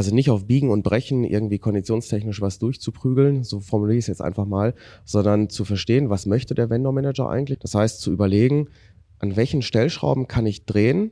[0.00, 4.22] also nicht auf Biegen und Brechen irgendwie konditionstechnisch was durchzuprügeln, so formuliere ich es jetzt
[4.22, 4.72] einfach mal,
[5.04, 7.58] sondern zu verstehen, was möchte der Vendor Manager eigentlich.
[7.58, 8.68] Das heißt, zu überlegen,
[9.18, 11.10] an welchen Stellschrauben kann ich drehen,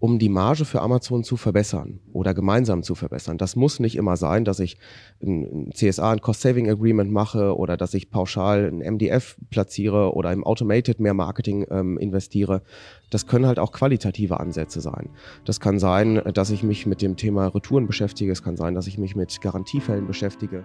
[0.00, 3.38] um die Marge für Amazon zu verbessern oder gemeinsam zu verbessern.
[3.38, 4.78] Das muss nicht immer sein, dass ich
[5.22, 10.44] ein CSA, ein Cost-Saving Agreement mache oder dass ich pauschal ein MDF platziere oder im
[10.44, 12.62] Automated mehr Marketing ähm, investiere.
[13.10, 15.10] Das können halt auch qualitative Ansätze sein.
[15.44, 18.30] Das kann sein, dass ich mich mit dem Thema Retouren beschäftige.
[18.30, 20.64] Es kann sein, dass ich mich mit Garantiefällen beschäftige.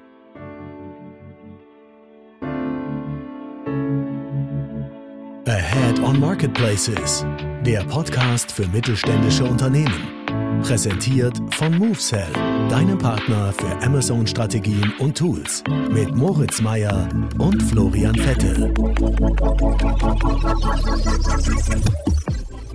[5.45, 7.25] Ahead on Marketplaces,
[7.63, 10.61] der Podcast für mittelständische Unternehmen.
[10.63, 12.27] Präsentiert von MoveSell,
[12.69, 15.63] deinem Partner für Amazon-Strategien und Tools.
[15.89, 18.73] Mit Moritz Meyer und Florian Vettel.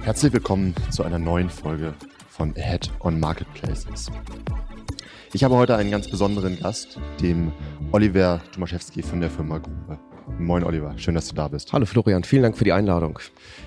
[0.00, 1.92] Herzlich willkommen zu einer neuen Folge
[2.30, 4.10] von Ahead on Marketplaces.
[5.34, 7.52] Ich habe heute einen ganz besonderen Gast, dem
[7.92, 9.98] Oliver Tomaszewski von der Firma Gruppe.
[10.36, 11.72] Moin Oliver, schön, dass du da bist.
[11.72, 13.18] Hallo Florian, vielen Dank für die Einladung.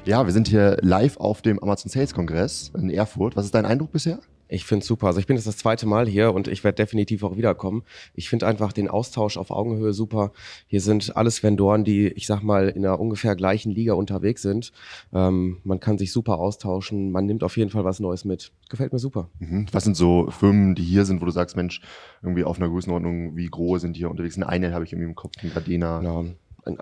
[0.06, 3.36] Ja, wir sind hier live auf dem Amazon Sales Kongress in Erfurt.
[3.36, 4.20] Was ist dein Eindruck bisher?
[4.52, 5.08] Ich finde es super.
[5.08, 7.84] Also ich bin jetzt das zweite Mal hier und ich werde definitiv auch wiederkommen.
[8.14, 10.34] Ich finde einfach den Austausch auf Augenhöhe super.
[10.68, 14.74] Hier sind alles Vendoren, die, ich sag mal, in einer ungefähr gleichen Liga unterwegs sind.
[15.14, 17.12] Ähm, man kann sich super austauschen.
[17.12, 18.52] Man nimmt auf jeden Fall was Neues mit.
[18.70, 19.30] Gefällt mir super.
[19.40, 19.68] Mhm.
[19.72, 21.82] Was sind so Firmen, die hier sind, wo du sagst, Mensch,
[22.22, 24.38] irgendwie auf einer Größenordnung, wie groß sind die hier unterwegs?
[24.42, 26.02] Eine habe ich irgendwie im Kopf, ein Gardena.
[26.04, 26.26] Ja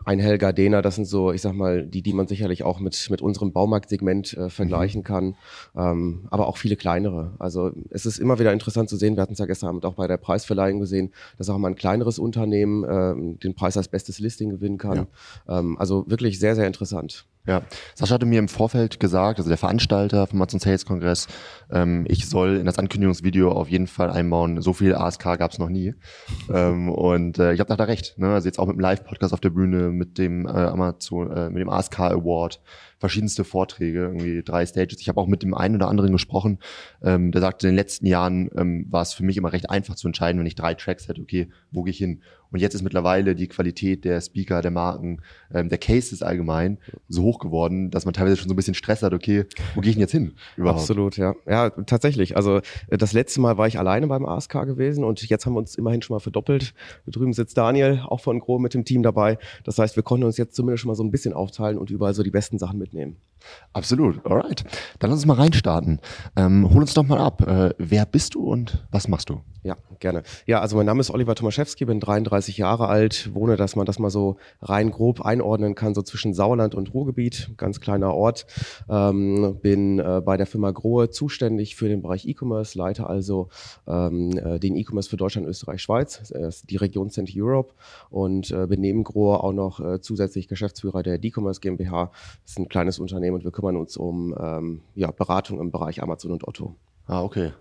[0.05, 3.07] ein Helga Dena, das sind so, ich sag mal, die, die man sicherlich auch mit,
[3.09, 5.05] mit unserem Baumarktsegment äh, vergleichen mhm.
[5.05, 5.35] kann,
[5.75, 7.33] ähm, aber auch viele kleinere.
[7.39, 9.95] Also es ist immer wieder interessant zu sehen, wir hatten es ja gestern Abend auch
[9.95, 14.19] bei der Preisverleihung gesehen, dass auch mal ein kleineres Unternehmen äh, den Preis als bestes
[14.19, 15.07] Listing gewinnen kann.
[15.47, 15.59] Ja.
[15.59, 17.25] Ähm, also wirklich sehr, sehr interessant.
[17.47, 17.63] Ja,
[17.95, 21.27] Sascha hatte mir im Vorfeld gesagt, also der Veranstalter vom Amazon Sales Kongress,
[21.71, 25.57] ähm, ich soll in das Ankündigungsvideo auf jeden Fall einbauen, so viel ASK gab es
[25.57, 25.95] noch nie.
[26.53, 28.17] ähm, und äh, ich habe da recht.
[28.17, 28.33] Ne?
[28.33, 31.61] Also jetzt auch mit dem Live-Podcast auf der Bühne, mit dem äh, Amazon, äh, mit
[31.61, 32.61] dem ASK Award,
[32.99, 34.99] verschiedenste Vorträge, irgendwie drei Stages.
[34.99, 36.59] Ich habe auch mit dem einen oder anderen gesprochen,
[37.01, 39.95] ähm, der sagte, in den letzten Jahren ähm, war es für mich immer recht einfach
[39.95, 42.21] zu entscheiden, wenn ich drei Tracks hätte, okay, wo gehe ich hin?
[42.51, 45.21] Und jetzt ist mittlerweile die Qualität der Speaker, der Marken,
[45.53, 49.03] ähm, der Cases allgemein so hoch geworden, dass man teilweise schon so ein bisschen Stress
[49.03, 49.45] hat, okay,
[49.75, 50.81] wo gehe ich denn jetzt hin überhaupt?
[50.81, 51.35] Absolut, ja.
[51.47, 52.35] Ja, tatsächlich.
[52.35, 55.59] Also äh, das letzte Mal war ich alleine beim ASK gewesen und jetzt haben wir
[55.59, 56.73] uns immerhin schon mal verdoppelt.
[57.05, 59.37] Da drüben sitzt Daniel, auch von Gro mit dem Team dabei.
[59.63, 62.13] Das heißt, wir konnten uns jetzt zumindest schon mal so ein bisschen aufteilen und überall
[62.13, 63.28] so die besten Sachen mitnehmen.
[63.73, 64.63] Absolut, alright.
[64.99, 65.99] Dann lass uns mal reinstarten.
[66.35, 67.41] Ähm, hol uns doch mal ab.
[67.47, 69.41] Äh, wer bist du und was machst du?
[69.61, 70.23] Ja, gerne.
[70.45, 73.99] Ja, also mein Name ist Oliver Tomaszewski, bin 33 Jahre alt, wohne, dass man das
[73.99, 78.45] mal so rein grob einordnen kann, so zwischen Sauerland und Ruhrgebiet, ganz kleiner Ort.
[78.89, 83.49] Ähm, bin äh, bei der Firma Grohe zuständig für den Bereich E-Commerce, leite also
[83.85, 87.73] ähm, äh, den E-Commerce für Deutschland, Österreich, Schweiz, äh, die Region Center Europe
[88.09, 92.11] und äh, bin neben Grohe auch noch äh, zusätzlich Geschäftsführer der D-Commerce GmbH.
[92.43, 96.01] Das ist ein kleines Unternehmen und wir kümmern uns um ähm, ja, Beratung im Bereich
[96.01, 96.75] Amazon und Otto.
[97.07, 97.51] Ah, okay.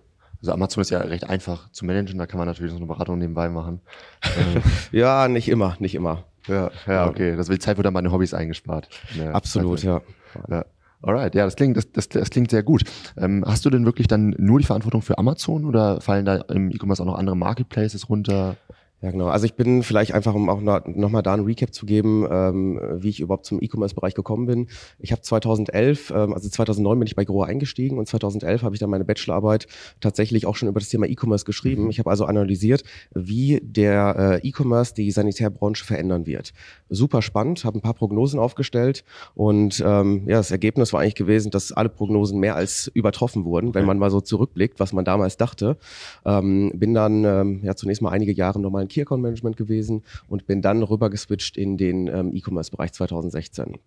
[0.41, 3.17] Also Amazon ist ja recht einfach zu managen, da kann man natürlich so eine Beratung
[3.17, 3.81] nebenbei machen.
[4.91, 6.23] ja, nicht immer, nicht immer.
[6.47, 7.35] Ja, ja, okay.
[7.35, 8.89] Das will Zeit wird dann meine Hobbys eingespart.
[9.15, 10.01] Ja, Absolut, ja.
[10.49, 10.65] ja.
[11.01, 12.83] Alright, ja, das klingt, das, das, das klingt sehr gut.
[13.15, 16.71] Ähm, hast du denn wirklich dann nur die Verantwortung für Amazon oder fallen da im
[16.71, 18.57] E-Commerce auch noch andere Marketplaces runter?
[19.01, 19.27] Ja, genau.
[19.27, 23.07] Also ich bin vielleicht einfach, um auch nochmal da ein Recap zu geben, ähm, wie
[23.07, 24.67] ich überhaupt zum E-Commerce-Bereich gekommen bin.
[24.99, 28.79] Ich habe 2011, ähm, also 2009 bin ich bei Grohe eingestiegen und 2011 habe ich
[28.79, 29.67] dann meine Bachelorarbeit
[30.01, 31.85] tatsächlich auch schon über das Thema E-Commerce geschrieben.
[31.85, 31.91] Mhm.
[31.91, 32.83] Ich habe also analysiert,
[33.15, 36.51] wie der äh, E-Commerce die Sanitärbranche verändern wird.
[36.89, 41.51] Super spannend, habe ein paar Prognosen aufgestellt und ähm, ja, das Ergebnis war eigentlich gewesen,
[41.51, 45.37] dass alle Prognosen mehr als übertroffen wurden, wenn man mal so zurückblickt, was man damals
[45.37, 45.77] dachte.
[46.25, 50.45] Ähm, bin dann ähm, ja zunächst mal einige Jahre nochmal Key Account Management gewesen und
[50.45, 53.77] bin dann rüber geswitcht in den ähm, E-Commerce-Bereich 2016.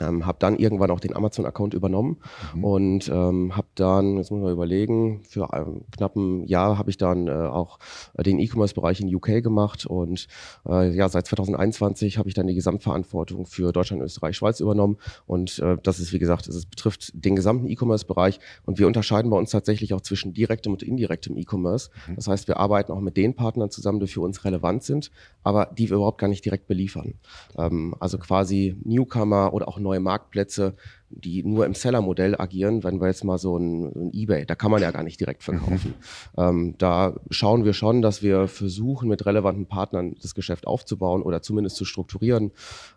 [0.00, 2.16] Ähm, habe dann irgendwann auch den Amazon-Account übernommen
[2.54, 2.64] mhm.
[2.64, 6.96] und ähm, habe dann, jetzt muss man überlegen, für ähm, knapp ein Jahr habe ich
[6.96, 7.78] dann äh, auch
[8.18, 10.28] den E-Commerce-Bereich in UK gemacht und
[10.66, 14.96] äh, ja, seit 2021 habe ich dann die Gesamtverantwortung für Deutschland, Österreich, Schweiz übernommen
[15.26, 19.36] und äh, das ist, wie gesagt, es betrifft den gesamten E-Commerce-Bereich und wir unterscheiden bei
[19.36, 21.90] uns tatsächlich auch zwischen direktem und indirektem E-Commerce.
[22.08, 22.16] Mhm.
[22.16, 25.10] Das heißt, wir arbeiten auch mit den Partnern zusammen, die für uns relevant sind,
[25.42, 27.14] aber die wir überhaupt gar nicht direkt beliefern.
[27.56, 30.74] Ähm, also quasi Newcomer oder auch neue Marktplätze,
[31.10, 34.70] die nur im Seller-Modell agieren, wenn wir jetzt mal so ein, ein, Ebay, da kann
[34.70, 35.94] man ja gar nicht direkt verkaufen.
[36.36, 36.42] Mhm.
[36.42, 41.42] Ähm, da schauen wir schon, dass wir versuchen, mit relevanten Partnern das Geschäft aufzubauen oder
[41.42, 42.52] zumindest zu strukturieren.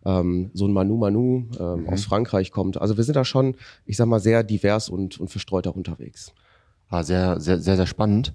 [0.05, 1.89] Ähm, so ein Manu Manu ähm, mhm.
[1.89, 2.79] aus Frankreich kommt.
[2.79, 3.55] Also wir sind da schon,
[3.85, 6.33] ich sag mal, sehr divers und, und verstreut auch unterwegs.
[6.89, 8.33] Ah, sehr, sehr, sehr, sehr spannend.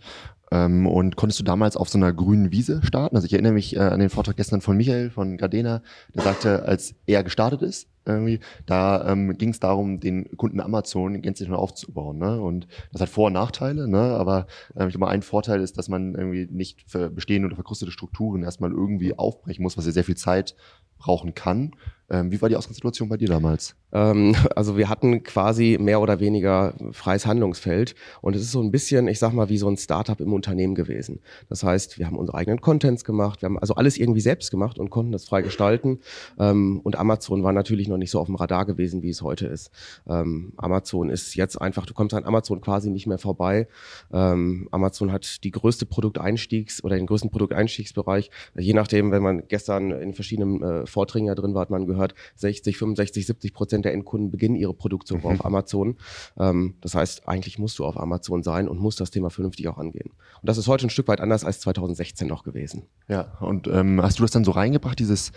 [0.53, 3.17] Ähm, und konntest du damals auf so einer grünen Wiese starten?
[3.17, 5.83] Also ich erinnere mich äh, an den Vortrag gestern von Michael von Gardena,
[6.15, 11.21] der sagte, als er gestartet ist, irgendwie, da ähm, ging es darum, den Kunden Amazon
[11.23, 12.19] gänzlich neu aufzubauen.
[12.19, 12.41] Ne?
[12.41, 13.99] Und das hat Vor- und Nachteile, ne?
[13.99, 17.93] aber äh, ich glaube, ein Vorteil ist, dass man irgendwie nicht für bestehende oder verkrustete
[17.93, 20.57] Strukturen erstmal irgendwie aufbrechen muss, was ja sehr viel Zeit
[21.01, 21.73] brauchen kann.
[22.11, 23.77] Ähm, wie war die Ausgangssituation bei dir damals?
[23.93, 28.73] Ähm, also wir hatten quasi mehr oder weniger freies Handlungsfeld und es ist so ein
[28.73, 31.21] bisschen, ich sag mal, wie so ein Startup im Unternehmen gewesen.
[31.49, 34.79] Das heißt, wir haben unsere eigenen Contents gemacht, wir haben also alles irgendwie selbst gemacht
[34.79, 36.01] und konnten das frei gestalten.
[36.39, 39.47] Ähm, und Amazon war natürlich noch nicht so auf dem Radar gewesen, wie es heute
[39.47, 39.71] ist.
[40.09, 43.69] Ähm, Amazon ist jetzt einfach, du kommst an Amazon quasi nicht mehr vorbei.
[44.13, 48.31] Ähm, Amazon hat die größte Produkteinstiegs- oder den größten Produkteinstiegsbereich.
[48.57, 52.15] Je nachdem, wenn man gestern in verschiedenen äh, Vorträgen da drin war, hat man gehört,
[52.37, 55.35] 60, 65, 70 Prozent der Endkunden beginnen ihre Produktsuche mhm.
[55.35, 55.97] auf Amazon.
[56.39, 59.79] Ähm, das heißt, eigentlich musst du auf Amazon sein und musst das Thema vernünftig auch
[59.79, 60.11] angehen.
[60.11, 62.87] Und das ist heute ein Stück weit anders als 2016 noch gewesen.
[63.09, 65.33] Ja, und ähm, hast du das dann so reingebracht, dieses,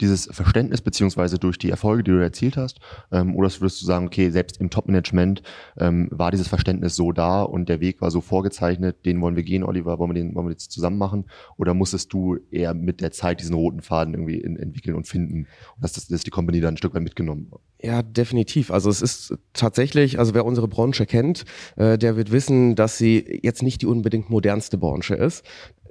[0.00, 2.80] dieses Verständnis, beziehungsweise durch die Erfolge, die du erzielt hast?
[3.12, 5.42] Ähm, oder würdest du sagen, okay, selbst im Top-Management
[5.78, 9.42] ähm, war dieses Verständnis so da und der Weg war so vorgezeichnet, den wollen wir
[9.42, 11.26] gehen, Oliver, wollen wir den wollen wir jetzt zusammen machen?
[11.56, 15.46] Oder musstest du eher mit der Zeit diesen roten Faden irgendwie in, entwickeln und finden?
[15.80, 17.50] Dass das, das die Company dann ein Stück weit mitgenommen
[17.84, 18.70] ja, definitiv.
[18.70, 21.44] Also es ist tatsächlich, also wer unsere Branche kennt,
[21.76, 25.44] äh, der wird wissen, dass sie jetzt nicht die unbedingt modernste Branche ist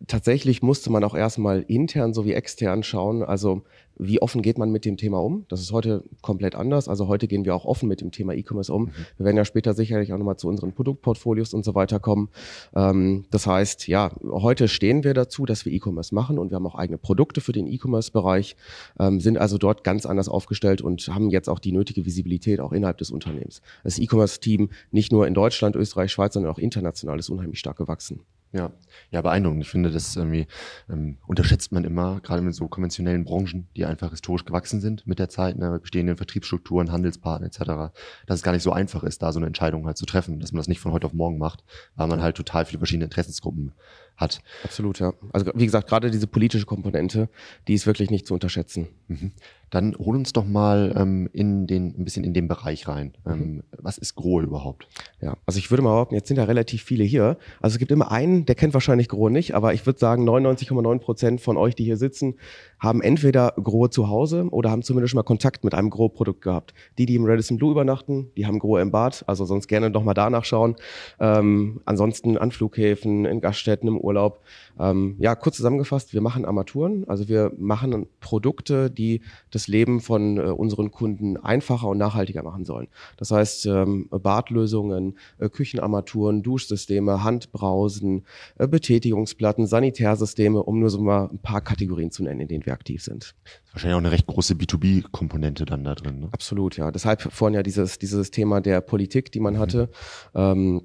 [0.08, 3.62] tatsächlich musste man auch erstmal intern sowie extern schauen, also
[3.96, 5.46] wie offen geht man mit dem Thema um.
[5.50, 6.88] Das ist heute komplett anders.
[6.88, 8.86] Also heute gehen wir auch offen mit dem Thema E-Commerce um.
[8.86, 8.92] Mhm.
[9.18, 12.30] Wir werden ja später sicherlich auch nochmal zu unseren Produktportfolios und so weiter kommen.
[12.76, 16.66] Ähm, das heißt, ja, heute stehen wir dazu, dass wir E-Commerce machen und wir haben
[16.66, 18.56] auch eigene Produkte für den E-Commerce-Bereich,
[19.00, 22.72] ähm, sind also dort ganz anders aufgestellt und haben jetzt auch die nötige Visibilität auch
[22.72, 23.62] innerhalb des Unternehmens.
[23.84, 28.22] Das E-Commerce-Team nicht nur in Deutschland, Österreich, Schweiz, sondern auch international ist unheimlich stark gewachsen.
[28.54, 28.72] Ja,
[29.10, 29.64] ja, beeindruckend.
[29.64, 30.46] Ich finde, das irgendwie
[30.88, 35.18] ähm, unterschätzt man immer, gerade mit so konventionellen Branchen, die einfach historisch gewachsen sind mit
[35.18, 37.92] der Zeit, ne, mit bestehenden Vertriebsstrukturen, Handelspartner etc.,
[38.28, 40.52] dass es gar nicht so einfach ist, da so eine Entscheidung halt zu treffen, dass
[40.52, 41.64] man das nicht von heute auf morgen macht,
[41.96, 43.74] weil man halt total viele verschiedene Interessensgruppen
[44.18, 44.42] hat.
[44.64, 45.14] Absolut, ja.
[45.32, 47.30] Also wie gesagt, gerade diese politische Komponente,
[47.68, 48.88] die ist wirklich nicht zu unterschätzen.
[49.08, 49.32] Mhm.
[49.70, 53.14] Dann hol uns doch mal ähm, in den, ein bisschen in den Bereich rein.
[53.26, 53.64] Ähm, mhm.
[53.80, 54.88] Was ist Grohe überhaupt?
[55.20, 57.38] Ja, also ich würde mal behaupten, jetzt sind ja relativ viele hier.
[57.60, 61.00] Also es gibt immer einen, der kennt wahrscheinlich Grohe nicht, aber ich würde sagen, 99,9
[61.00, 62.36] Prozent von euch, die hier sitzen,
[62.78, 66.76] haben entweder Grohe zu Hause oder haben zumindest schon mal Kontakt mit einem Grohe-Produkt gehabt.
[67.00, 70.04] Die, die im Radisson Blue übernachten, die haben Grohe im Bad, also sonst gerne doch
[70.04, 70.76] mal danach schauen.
[71.20, 74.42] Ähm, ansonsten an Flughäfen, in Gaststätten, im Urlaub.
[74.80, 79.22] Ähm, ja, kurz zusammengefasst, wir machen Armaturen, also wir machen Produkte, die
[79.52, 82.88] das Leben von äh, unseren Kunden einfacher und nachhaltiger machen sollen.
[83.18, 88.26] Das heißt, ähm, Badlösungen, äh, Küchenarmaturen, Duschsysteme, Handbrausen,
[88.58, 92.74] äh, Betätigungsplatten, Sanitärsysteme, um nur so mal ein paar Kategorien zu nennen, in denen wir
[92.74, 93.36] aktiv sind.
[93.72, 96.20] Wahrscheinlich auch eine recht große B2B-Komponente dann da drin.
[96.20, 96.30] Ne?
[96.32, 96.92] Absolut, ja.
[96.92, 99.60] Deshalb vorhin ja dieses, dieses Thema der Politik, die man mhm.
[99.60, 99.90] hatte.
[100.36, 100.82] Ähm,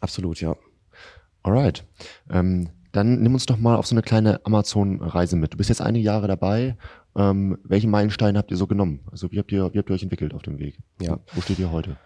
[0.00, 0.56] absolut, ja.
[1.44, 1.84] Alright.
[2.30, 5.52] Ähm, dann nimm uns doch mal auf so eine kleine Amazon-Reise mit.
[5.52, 6.76] Du bist jetzt einige Jahre dabei.
[7.16, 9.00] Ähm, welche Meilensteine habt ihr so genommen?
[9.12, 10.78] Also wie habt ihr, wie habt ihr euch entwickelt auf dem Weg?
[11.00, 11.20] Ja.
[11.34, 11.96] Wo steht ihr heute?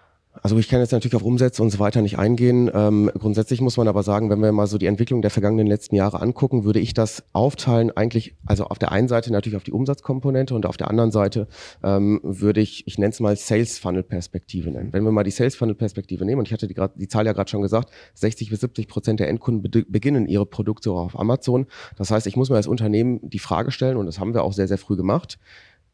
[0.43, 2.71] Also ich kann jetzt natürlich auf Umsätze und so weiter nicht eingehen.
[2.73, 5.95] Ähm, grundsätzlich muss man aber sagen, wenn wir mal so die Entwicklung der vergangenen letzten
[5.97, 9.73] Jahre angucken, würde ich das aufteilen eigentlich, also auf der einen Seite natürlich auf die
[9.73, 11.49] Umsatzkomponente und auf der anderen Seite
[11.83, 14.93] ähm, würde ich, ich nenne es mal Sales Funnel Perspektive nennen.
[14.93, 17.33] Wenn wir mal die Sales Funnel Perspektive nehmen, und ich hatte die, die Zahl ja
[17.33, 21.67] gerade schon gesagt, 60 bis 70 Prozent der Endkunden be beginnen ihre Produkte auf Amazon.
[21.97, 24.53] Das heißt, ich muss mir als Unternehmen die Frage stellen, und das haben wir auch
[24.53, 25.39] sehr, sehr früh gemacht,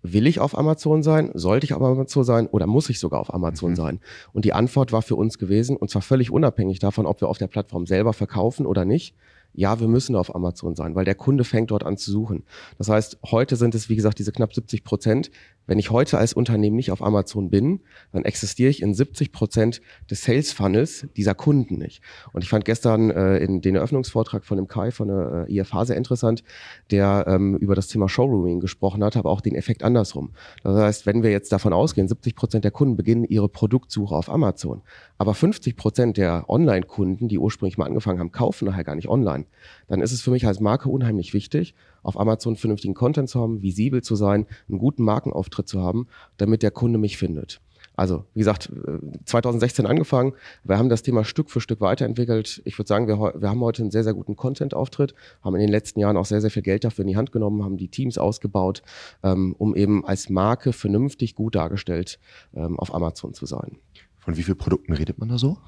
[0.07, 1.31] Will ich auf Amazon sein?
[1.33, 2.47] Sollte ich auf Amazon sein?
[2.49, 3.77] Oder muss ich sogar auf Amazon mhm.
[3.77, 4.01] sein?
[4.35, 7.39] Und die Antwort war für uns gewesen, und zwar völlig unabhängig davon, ob wir auf
[7.39, 9.15] der Plattform selber verkaufen oder nicht,
[9.55, 12.43] ja, wir müssen auf Amazon sein, weil der Kunde fängt dort an zu suchen.
[12.77, 15.31] Das heißt, heute sind es, wie gesagt, diese knapp 70 Prozent.
[15.67, 17.81] Wenn ich heute als Unternehmen nicht auf Amazon bin,
[18.13, 19.81] dann existiere ich in 70 Prozent
[20.11, 22.03] des Sales Funnels dieser Kunden nicht.
[22.33, 25.87] Und ich fand gestern äh, in den Eröffnungsvortrag von dem Kai von der äh, IFA
[25.87, 26.45] sehr interessant,
[26.91, 30.33] der ähm, über das Thema Showrooming gesprochen hat, aber auch den Effekt andersrum.
[30.63, 34.31] Das heißt, wenn wir jetzt davon ausgehen, 70 Prozent der Kunden beginnen ihre Produktsuche auf
[34.31, 34.83] Amazon,
[35.19, 39.47] aber 50 Prozent der Online-Kunden, die ursprünglich mal angefangen haben, kaufen nachher gar nicht online,
[39.87, 43.63] dann ist es für mich als Marke unheimlich wichtig, auf Amazon vernünftigen Content zu haben,
[43.63, 47.61] visibel zu sein, einen guten Markenauftritt zu haben, damit der Kunde mich findet.
[47.97, 48.73] Also, wie gesagt,
[49.25, 50.33] 2016 äh, angefangen.
[50.65, 52.61] Wir haben das Thema Stück für Stück weiterentwickelt.
[52.65, 55.71] Ich würde sagen, wir, wir haben heute einen sehr, sehr guten Content-Auftritt, haben in den
[55.71, 58.19] letzten Jahren auch sehr, sehr viel Geld dafür in die Hand genommen, haben die Teams
[58.19, 58.83] ausgebaut,
[59.23, 62.19] ähm, um eben als Marke vernünftig gut dargestellt
[62.55, 63.79] ähm, auf Amazon zu sein.
[64.19, 65.59] Von wie vielen Produkten redet man da so?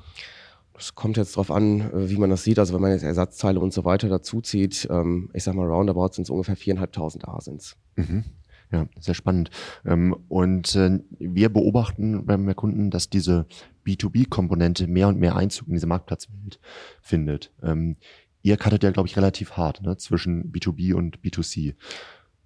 [0.78, 2.58] Es kommt jetzt drauf an, äh, wie man das sieht.
[2.58, 6.12] Also wenn man jetzt Ersatzteile und so weiter dazu zieht, ähm, ich sag mal roundabout
[6.12, 7.76] sind es ungefähr viereinhalbtausend Asins.
[7.96, 8.24] Mhm.
[8.72, 9.50] Ja, sehr spannend.
[9.84, 13.46] Ähm, und äh, wir beobachten beim Kunden, dass diese
[13.86, 16.58] B2B-Komponente mehr und mehr Einzug in diese Marktplatzwelt
[17.00, 17.52] findet.
[17.62, 17.96] Ähm,
[18.42, 21.74] ihr cuttet ja, glaube ich, relativ hart ne, zwischen B2B und B2C.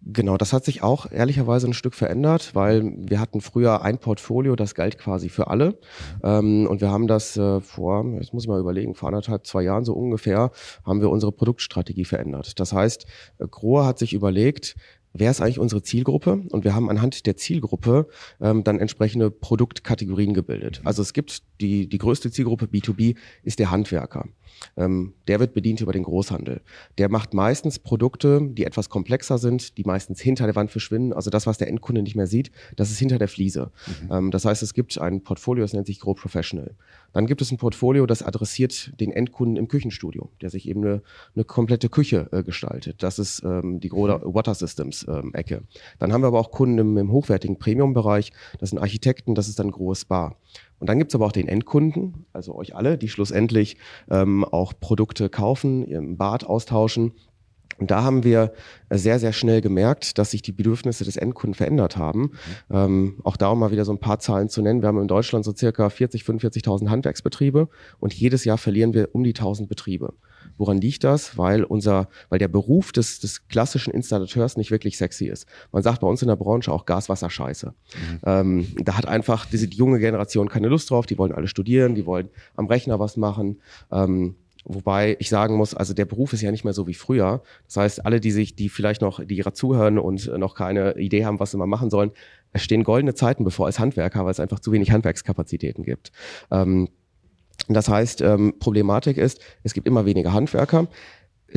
[0.03, 4.57] Genau, das hat sich auch ehrlicherweise ein Stück verändert, weil wir hatten früher ein Portfolio,
[4.57, 5.79] das galt quasi für alle.
[6.25, 9.63] Ähm, und wir haben das äh, vor, jetzt muss ich mal überlegen, vor anderthalb, zwei
[9.63, 10.53] Jahren so ungefähr,
[10.87, 12.59] haben wir unsere Produktstrategie verändert.
[12.59, 13.07] Das heißt,
[13.39, 14.75] äh, Grohe hat sich überlegt,
[15.13, 16.45] wer ist eigentlich unsere Zielgruppe?
[16.51, 18.07] Und wir haben anhand der Zielgruppe
[18.41, 20.81] ähm, dann entsprechende Produktkategorien gebildet.
[20.85, 24.25] Also es gibt die, die größte Zielgruppe B2B ist der Handwerker.
[24.77, 26.61] Ähm, der wird bedient über den Großhandel.
[26.99, 31.13] Der macht meistens Produkte, die etwas komplexer sind, die meistens hinter der Wand verschwinden.
[31.13, 33.71] Also das, was der Endkunde nicht mehr sieht, das ist hinter der Fliese.
[33.87, 34.13] Mhm.
[34.13, 36.75] Ähm, das heißt, es gibt ein Portfolio, das nennt sich Grow Professional.
[37.13, 41.03] Dann gibt es ein Portfolio, das adressiert den Endkunden im Küchenstudio, der sich eben eine,
[41.35, 43.03] eine komplette Küche äh, gestaltet.
[43.03, 44.35] Das ist ähm, die Grow mhm.
[44.35, 45.63] Water Systems ähm, Ecke.
[45.99, 48.33] Dann haben wir aber auch Kunden im, im hochwertigen Premium-Bereich.
[48.59, 50.37] Das sind Architekten, das ist dann Grohe Spa.
[50.81, 53.77] Und dann gibt's aber auch den Endkunden, also euch alle, die schlussendlich
[54.11, 57.13] ähm, auch Produkte kaufen, im Bad austauschen.
[57.79, 58.53] Und da haben wir
[58.91, 62.33] sehr, sehr schnell gemerkt, dass sich die Bedürfnisse des Endkunden verändert haben.
[62.69, 62.77] Mhm.
[62.77, 64.83] Ähm, auch da um mal wieder so ein paar Zahlen zu nennen.
[64.83, 67.69] Wir haben in Deutschland so circa 40, 45.000 Handwerksbetriebe
[67.99, 70.13] und jedes Jahr verlieren wir um die 1000 Betriebe.
[70.61, 71.39] Woran liegt das?
[71.39, 75.47] Weil unser, weil der Beruf des, des klassischen Installateurs nicht wirklich sexy ist.
[75.73, 77.69] Man sagt bei uns in der Branche auch Gaswasser scheiße.
[77.69, 78.19] Mhm.
[78.27, 81.07] Ähm, da hat einfach diese die junge Generation keine Lust drauf.
[81.07, 83.63] Die wollen alle studieren, die wollen am Rechner was machen.
[83.91, 84.35] Ähm,
[84.67, 87.43] Wobei ich sagen muss, also der Beruf ist ja nicht mehr so wie früher.
[87.65, 91.25] Das heißt, alle, die sich, die vielleicht noch, die ihrer zuhören und noch keine Idee
[91.25, 92.11] haben, was sie mal machen sollen,
[92.53, 96.13] es stehen goldene Zeiten bevor als Handwerker, weil es einfach zu wenig Handwerkskapazitäten gibt.
[96.51, 96.91] Ähm,
[97.69, 100.89] das heißt, ähm, Problematik ist, es gibt immer weniger Handwerker.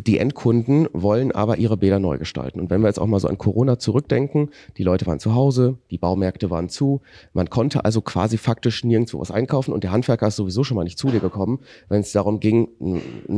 [0.07, 2.60] Die Endkunden wollen aber ihre Bäder neu gestalten.
[2.60, 5.77] Und wenn wir jetzt auch mal so an Corona zurückdenken, die Leute waren zu Hause,
[5.91, 7.01] die Baumärkte waren zu,
[7.33, 10.83] man konnte also quasi faktisch nirgendwo was einkaufen und der Handwerker ist sowieso schon mal
[10.83, 12.69] nicht zu dir gekommen, wenn es darum ging,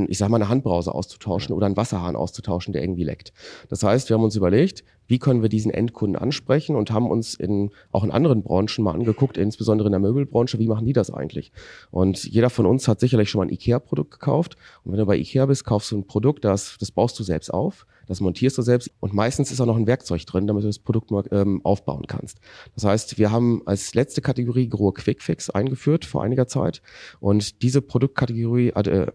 [0.08, 3.34] ich sag mal, eine Handbrause auszutauschen oder einen Wasserhahn auszutauschen, der irgendwie leckt.
[3.68, 7.36] Das heißt, wir haben uns überlegt, wie können wir diesen Endkunden ansprechen und haben uns
[7.36, 11.12] in, auch in anderen Branchen mal angeguckt, insbesondere in der Möbelbranche, wie machen die das
[11.12, 11.52] eigentlich?
[11.92, 14.58] Und jeder von uns hat sicherlich schon mal ein IKEA-Produkt gekauft.
[14.84, 17.54] Und wenn du bei IKEA bist, kaufst du ein Produkt, das, das baust du selbst
[17.54, 20.68] auf, das montierst du selbst und meistens ist auch noch ein Werkzeug drin, damit du
[20.68, 22.40] das Produkt mal ähm, aufbauen kannst.
[22.76, 26.82] Das heißt, wir haben als letzte Kategorie Grohe Quickfix eingeführt vor einiger Zeit
[27.20, 29.08] und diese Produktkategorie äh,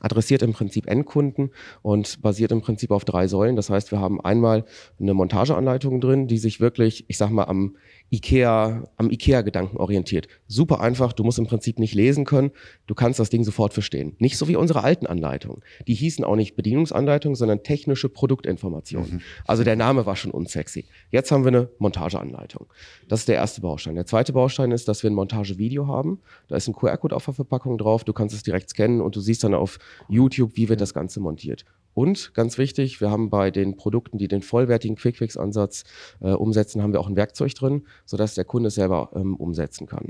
[0.00, 1.50] adressiert im Prinzip Endkunden
[1.82, 3.56] und basiert im Prinzip auf drei Säulen.
[3.56, 4.64] Das heißt, wir haben einmal
[5.00, 7.76] eine Montageanleitung drin, die sich wirklich, ich sag mal, am
[8.10, 10.28] IKEA, am IKEA-Gedanken orientiert.
[10.46, 12.50] Super einfach, du musst im Prinzip nicht lesen können,
[12.86, 14.16] du kannst das Ding sofort verstehen.
[14.18, 15.62] Nicht so wie unsere alten Anleitungen.
[15.86, 19.14] Die hießen auch nicht Bedienungsanleitung, sondern technische Produktinformationen.
[19.14, 19.20] Mhm.
[19.46, 20.86] Also der Name war schon unsexy.
[21.10, 22.66] Jetzt haben wir eine Montageanleitung.
[23.08, 23.94] Das ist der erste Baustein.
[23.94, 26.20] Der zweite Baustein ist, dass wir ein Montagevideo haben.
[26.48, 29.20] Da ist ein QR-Code auf der Verpackung drauf, du kannst es direkt scannen und du
[29.20, 31.64] siehst dann auf YouTube, wie wird das Ganze montiert.
[31.98, 35.82] Und ganz wichtig, wir haben bei den Produkten, die den vollwertigen Quick-Fix-Ansatz
[36.20, 40.06] äh, umsetzen, haben wir auch ein Werkzeug drin, sodass der Kunde selber ähm, umsetzen kann.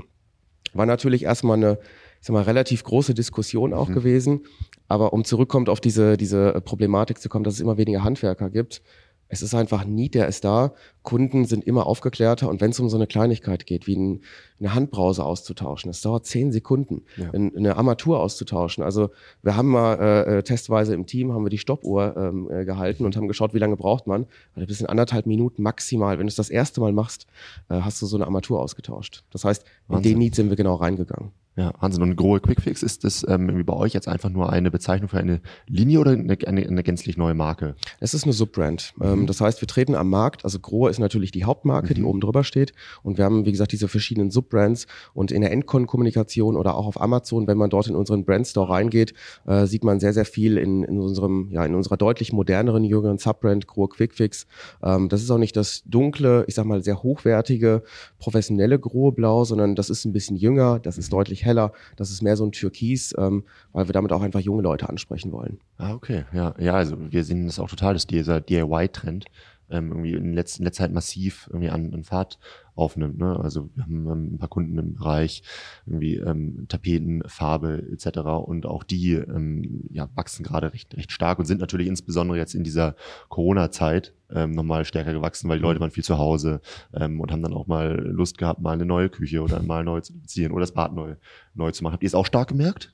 [0.73, 1.79] War natürlich erstmal eine,
[2.21, 3.93] ich sag mal, relativ große Diskussion auch mhm.
[3.95, 4.41] gewesen.
[4.87, 8.83] Aber um zurückkommt auf diese, diese Problematik zu kommen, dass es immer weniger Handwerker gibt,
[9.29, 10.73] es ist einfach nie, der ist da.
[11.03, 14.21] Kunden sind immer aufgeklärter und wenn es um so eine Kleinigkeit geht, wie ein,
[14.59, 17.31] eine Handbrause auszutauschen, das dauert zehn Sekunden, ja.
[17.31, 18.83] eine Armatur auszutauschen.
[18.83, 19.11] Also
[19.43, 23.05] wir haben mal äh, äh, testweise im Team haben wir die Stoppuhr ähm, äh, gehalten
[23.05, 24.25] und haben geschaut, wie lange braucht man.
[24.55, 26.17] Also bis in anderthalb Minuten maximal.
[26.17, 27.27] Wenn du es das erste Mal machst,
[27.69, 29.23] äh, hast du so eine Armatur ausgetauscht.
[29.31, 30.11] Das heißt, Wahnsinn.
[30.11, 31.31] in den Need sind wir genau reingegangen.
[31.59, 32.01] Ja, Wahnsinn.
[32.03, 35.17] Und grohe Quickfix, ist das ähm, irgendwie bei euch jetzt einfach nur eine Bezeichnung für
[35.17, 37.75] eine Linie oder eine, eine, eine gänzlich neue Marke?
[37.99, 38.93] Es ist eine Subbrand.
[38.95, 39.05] Mhm.
[39.05, 41.95] Ähm, das heißt, wir treten am Markt, also Grohe ist natürlich die Hauptmarke, mhm.
[41.95, 42.71] die oben drüber steht.
[43.03, 44.87] Und wir haben, wie gesagt, diese verschiedenen Subbrands.
[45.13, 49.13] Und in der Endcon-Kommunikation oder auch auf Amazon, wenn man dort in unseren Brandstore reingeht,
[49.45, 53.17] äh, sieht man sehr, sehr viel in, in unserem, ja, in unserer deutlich moderneren, jüngeren
[53.17, 54.47] Subbrand Grohe Quickfix.
[54.81, 57.83] Ähm, das ist auch nicht das dunkle, ich sag mal, sehr hochwertige,
[58.17, 61.17] professionelle Grohe Blau, sondern das ist ein bisschen jünger, das ist mhm.
[61.17, 61.73] deutlich heller.
[61.97, 65.31] Das ist mehr so ein Türkis, ähm, weil wir damit auch einfach junge Leute ansprechen
[65.31, 65.59] wollen.
[65.77, 66.23] Ah, okay.
[66.33, 69.25] Ja, ja, also wir sehen das auch total, dass dieser DIY-Trend
[69.69, 72.39] ähm, irgendwie in, letzter, in letzter Zeit massiv irgendwie an, an Fahrt
[72.75, 73.19] aufnimmt.
[73.19, 73.39] Ne?
[73.39, 75.43] Also wir haben ähm, ein paar Kunden im Bereich
[75.85, 78.19] irgendwie ähm, Tapeten, Farbe etc.
[78.19, 82.55] Und auch die ähm, ja, wachsen gerade recht, recht stark und sind natürlich insbesondere jetzt
[82.55, 82.95] in dieser
[83.27, 86.61] Corona-Zeit ähm, nochmal stärker gewachsen, weil die Leute waren viel zu Hause
[86.93, 90.01] ähm, und haben dann auch mal Lust gehabt, mal eine neue Küche oder mal neu
[90.01, 91.15] zu beziehen oder das Bad neu,
[91.53, 91.93] neu zu machen.
[91.93, 92.93] Habt ihr es auch stark gemerkt?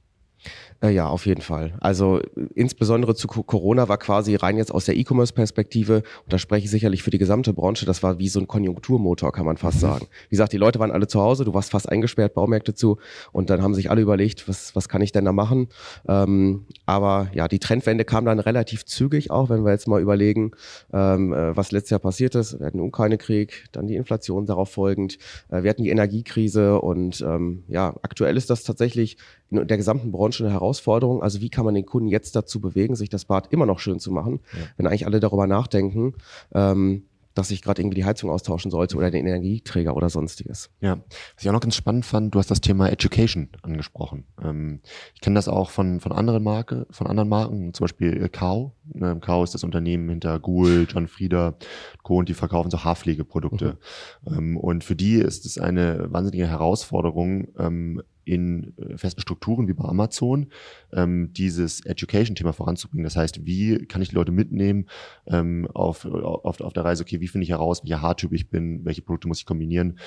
[0.81, 1.73] Äh, ja, auf jeden Fall.
[1.79, 2.21] Also
[2.53, 7.01] insbesondere zu Corona war quasi rein jetzt aus der E-Commerce-Perspektive, und da spreche ich sicherlich
[7.01, 10.07] für die gesamte Branche, das war wie so ein Konjunkturmotor, kann man fast sagen.
[10.29, 12.97] Wie gesagt, die Leute waren alle zu Hause, du warst fast eingesperrt, Baumärkte zu,
[13.31, 15.69] und dann haben sich alle überlegt, was, was kann ich denn da machen?
[16.07, 20.51] Ähm, aber ja, die Trendwende kam dann relativ zügig auch, wenn wir jetzt mal überlegen,
[20.93, 22.59] ähm, äh, was letztes Jahr passiert ist.
[22.59, 25.17] Wir hatten den Ukraine-Krieg, dann die Inflation darauf folgend,
[25.49, 29.17] äh, wir hatten die Energiekrise und ähm, ja, aktuell ist das tatsächlich
[29.49, 31.21] in der gesamten Branche eine Herausforderung.
[31.21, 33.99] Also wie kann man den Kunden jetzt dazu bewegen, sich das Bad immer noch schön
[33.99, 34.59] zu machen, ja.
[34.77, 36.15] wenn eigentlich alle darüber nachdenken,
[36.53, 37.03] ähm,
[37.35, 40.71] dass ich gerade irgendwie die Heizung austauschen sollte oder den Energieträger oder sonstiges.
[40.79, 40.97] Ja,
[41.35, 44.23] was ich auch noch ganz spannend fand, du hast das Thema Education angesprochen.
[44.41, 44.79] Ähm,
[45.13, 48.73] ich kenne das auch von, von anderen Marke, von anderen Marken, zum Beispiel Kao.
[48.95, 51.57] Ähm, Kao ist das Unternehmen hinter Google, John Frieder,
[52.03, 52.17] Co.
[52.17, 53.77] und die verkaufen so Haarpflegeprodukte.
[54.25, 54.37] Mhm.
[54.37, 59.73] Ähm, und für die ist es eine wahnsinnige Herausforderung, ähm, in äh, festen Strukturen wie
[59.73, 60.47] bei Amazon
[60.91, 63.03] ähm, dieses Education-Thema voranzubringen.
[63.03, 64.87] Das heißt, wie kann ich die Leute mitnehmen
[65.27, 68.83] ähm, auf, auf, auf der Reise, okay, wie finde ich heraus, welcher Haartyp ich bin,
[68.85, 69.99] welche Produkte muss ich kombinieren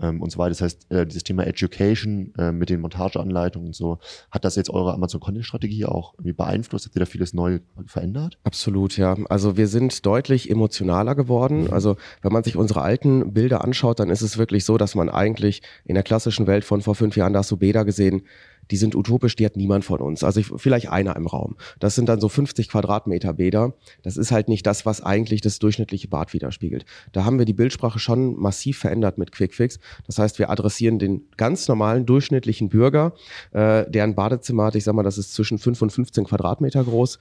[0.00, 0.50] ähm, und so weiter.
[0.50, 3.98] Das heißt, äh, dieses Thema Education äh, mit den Montageanleitungen und so,
[4.30, 6.86] hat das jetzt eure Amazon-Content-Strategie auch irgendwie beeinflusst?
[6.86, 8.38] Habt ihr da vieles neu verändert?
[8.44, 9.16] Absolut, ja.
[9.28, 11.64] Also wir sind deutlich emotionaler geworden.
[11.64, 11.72] Mhm.
[11.72, 15.08] Also wenn man sich unsere alten Bilder anschaut, dann ist es wirklich so, dass man
[15.08, 18.22] eigentlich in der klassischen Welt von vor fünf Jahren, da hast du Bäder gesehen,
[18.70, 20.24] die sind utopisch, die hat niemand von uns.
[20.24, 21.56] Also ich, vielleicht einer im Raum.
[21.78, 23.74] Das sind dann so 50 Quadratmeter Bäder.
[24.02, 26.84] Das ist halt nicht das, was eigentlich das durchschnittliche Bad widerspiegelt.
[27.12, 29.78] Da haben wir die Bildsprache schon massiv verändert mit QuickFix.
[30.06, 33.14] Das heißt, wir adressieren den ganz normalen durchschnittlichen Bürger,
[33.52, 37.18] äh, deren Badezimmer hat, ich sag mal, das ist zwischen 5 und 15 Quadratmeter groß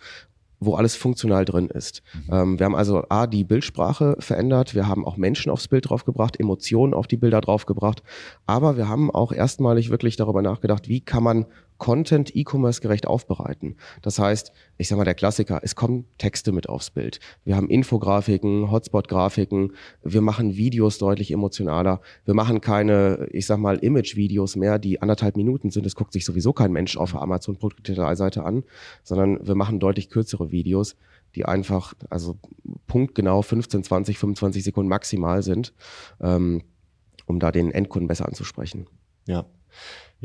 [0.59, 2.01] wo alles funktional drin ist.
[2.13, 2.33] Mhm.
[2.33, 6.39] Ähm, wir haben also A, die Bildsprache verändert, wir haben auch Menschen aufs Bild draufgebracht,
[6.39, 8.03] Emotionen auf die Bilder draufgebracht,
[8.45, 11.45] aber wir haben auch erstmalig wirklich darüber nachgedacht, wie kann man
[11.77, 13.75] Content E-Commerce gerecht aufbereiten.
[14.01, 17.20] Das heißt, ich sage mal der Klassiker, es kommen Texte mit aufs Bild.
[17.44, 22.01] Wir haben Infografiken, Hotspot-Grafiken, wir machen Videos deutlich emotionaler.
[22.24, 25.85] Wir machen keine, ich sag mal, Image-Videos mehr, die anderthalb Minuten sind.
[25.85, 28.64] Das guckt sich sowieso kein Mensch auf der Amazon-Produktdetailseite an,
[29.03, 30.96] sondern wir machen deutlich kürzere Videos,
[31.35, 32.38] die einfach, also
[32.88, 35.74] punktgenau 15, 20, 25 Sekunden maximal sind,
[36.22, 36.61] ähm,
[37.25, 38.88] um da den Endkunden besser anzusprechen.
[39.27, 39.46] Ja.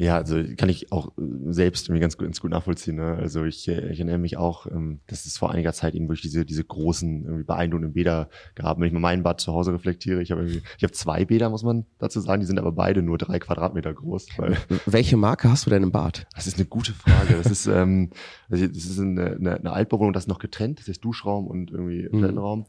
[0.01, 2.97] Ja, also kann ich auch äh, selbst irgendwie ganz gut, ganz gut nachvollziehen.
[2.97, 3.17] Ne?
[3.21, 6.23] Also ich, äh, ich erinnere mich auch, ähm, dass es vor einiger Zeit eben wirklich
[6.23, 8.81] diese, diese großen, irgendwie beeindruckenden Bäder gab.
[8.81, 11.65] Wenn ich mal mein Bad zu Hause reflektiere, ich habe ich habe zwei Bäder, muss
[11.65, 14.29] man dazu sagen, die sind aber beide nur drei Quadratmeter groß.
[14.39, 16.27] Weil Welche Marke hast du denn im Bad?
[16.35, 17.35] Das ist eine gute Frage.
[17.35, 18.09] Das ist, ähm,
[18.49, 22.05] das ist eine, eine, eine Altbewohnung, das ist noch getrennt, das ist Duschraum und irgendwie
[22.05, 22.13] mhm.
[22.13, 22.65] Toilettenraum.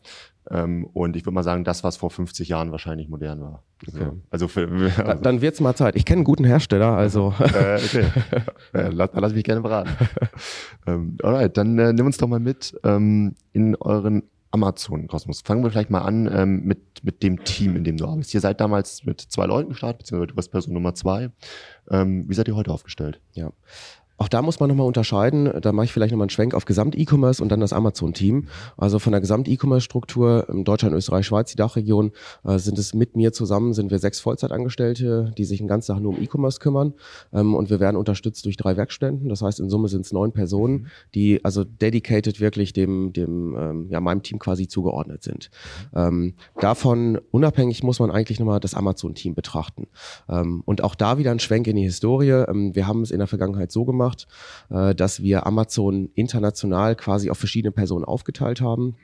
[0.51, 3.63] Ähm, und ich würde mal sagen, das, was vor 50 Jahren wahrscheinlich modern war.
[3.87, 4.11] Okay.
[4.29, 4.69] Also für,
[5.05, 5.95] also dann wird's mal Zeit.
[5.95, 7.33] Ich kenne einen guten Hersteller, also.
[7.39, 8.05] äh, okay.
[8.73, 9.91] äh, lass, lass mich gerne beraten.
[10.87, 15.41] ähm, alright, dann äh, nimm uns doch mal mit ähm, in euren Amazon-Kosmos.
[15.41, 18.33] Fangen wir vielleicht mal an ähm, mit, mit dem Team, in dem du arbeitest.
[18.33, 21.29] Ihr seid damals mit zwei Leuten gestartet, beziehungsweise du warst Person Nummer zwei.
[21.89, 23.21] Ähm, wie seid ihr heute aufgestellt?
[23.31, 23.51] Ja.
[24.21, 25.51] Auch da muss man nochmal unterscheiden.
[25.61, 28.49] Da mache ich vielleicht nochmal einen Schwenk auf Gesamt-E-Commerce und dann das Amazon-Team.
[28.77, 32.11] Also von der Gesamt-E-Commerce-Struktur in Deutschland, Österreich, Schweiz, die Dachregion,
[32.43, 36.03] äh, sind es mit mir zusammen, sind wir sechs Vollzeitangestellte, die sich den ganzen Tag
[36.03, 36.93] nur um E-Commerce kümmern.
[37.33, 39.27] Ähm, und wir werden unterstützt durch drei Werkstätten.
[39.27, 40.87] Das heißt, in Summe sind es neun Personen, mhm.
[41.15, 45.49] die also dedicated wirklich dem, dem ähm, ja, meinem Team quasi zugeordnet sind.
[45.95, 49.87] Ähm, davon unabhängig muss man eigentlich nochmal das Amazon-Team betrachten.
[50.29, 52.45] Ähm, und auch da wieder ein Schwenk in die Historie.
[52.47, 54.27] Ähm, wir haben es in der Vergangenheit so gemacht, gemacht,
[54.69, 58.95] äh, dass wir Amazon international quasi auf verschiedene Personen aufgeteilt haben.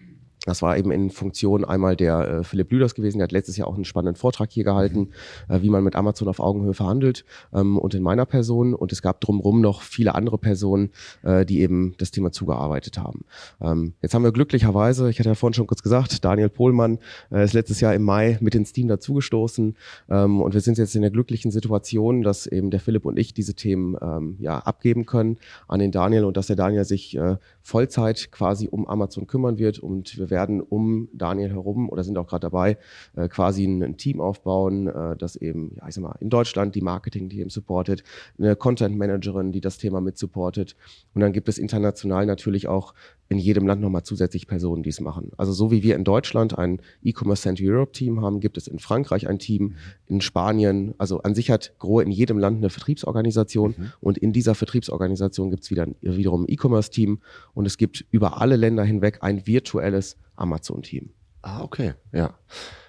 [0.46, 3.68] Das war eben in Funktion einmal der äh, Philipp Lüders gewesen, der hat letztes Jahr
[3.68, 5.10] auch einen spannenden Vortrag hier gehalten,
[5.50, 8.74] äh, wie man mit Amazon auf Augenhöhe verhandelt ähm, und in meiner Person.
[8.74, 10.92] Und es gab drumherum noch viele andere Personen,
[11.24, 13.26] äh, die eben das Thema zugearbeitet haben.
[13.62, 17.00] Ähm, jetzt haben wir glücklicherweise, ich hatte ja vorhin schon kurz gesagt, Daniel Pohlmann
[17.32, 19.76] äh, ist letztes Jahr im Mai mit ins Team dazugestoßen
[20.10, 23.34] ähm, und wir sind jetzt in der glücklichen Situation, dass eben der Philipp und ich
[23.34, 27.38] diese Themen ähm, ja abgeben können an den Daniel und dass der Daniel sich äh,
[27.62, 32.28] Vollzeit quasi um Amazon kümmern wird und wir werden um Daniel herum oder sind auch
[32.28, 32.78] gerade dabei,
[33.16, 36.76] äh, quasi ein, ein, Team aufbauen, äh, das eben, ja, ich sag mal, in Deutschland
[36.76, 38.04] die Marketing-Team supportet,
[38.38, 40.76] eine Content-Managerin, die das Thema mit supportet.
[41.14, 42.94] Und dann gibt es international natürlich auch
[43.30, 45.32] in jedem Land nochmal zusätzlich Personen, die es machen.
[45.38, 48.80] Also so wie wir in Deutschland ein E-Commerce Center Europe Team haben, gibt es in
[48.80, 49.76] Frankreich ein Team,
[50.08, 53.92] in Spanien, also an sich hat Grohe in jedem Land eine Vertriebsorganisation mhm.
[54.00, 57.20] und in dieser Vertriebsorganisation gibt es wieder, wiederum ein E-Commerce Team
[57.54, 61.10] und es gibt über alle Länder hinweg ein virtuelles Amazon Team.
[61.42, 62.38] Ah, okay, ja.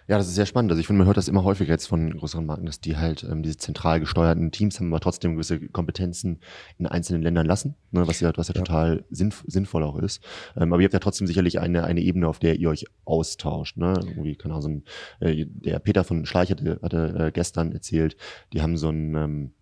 [0.09, 0.73] Ja, das ist sehr spannend.
[0.73, 3.25] Also ich finde, man hört das immer häufiger jetzt von größeren Marken, dass die halt
[3.25, 6.41] ähm, diese zentral gesteuerten Teams haben, aber trotzdem gewisse Kompetenzen
[6.79, 8.63] in einzelnen Ländern lassen, ne, was ja, was ja, ja.
[8.63, 10.25] total sinnf sinnvoll auch ist.
[10.57, 13.77] Ähm, aber ihr habt ja trotzdem sicherlich eine, eine Ebene, auf der ihr euch austauscht.
[13.77, 14.01] Ne?
[14.03, 14.69] Irgendwie, keine Ahnung, so
[15.27, 18.17] ein, äh, der Peter von Schleich hatte, hatte äh, gestern erzählt,
[18.55, 19.53] die haben so ein ähm,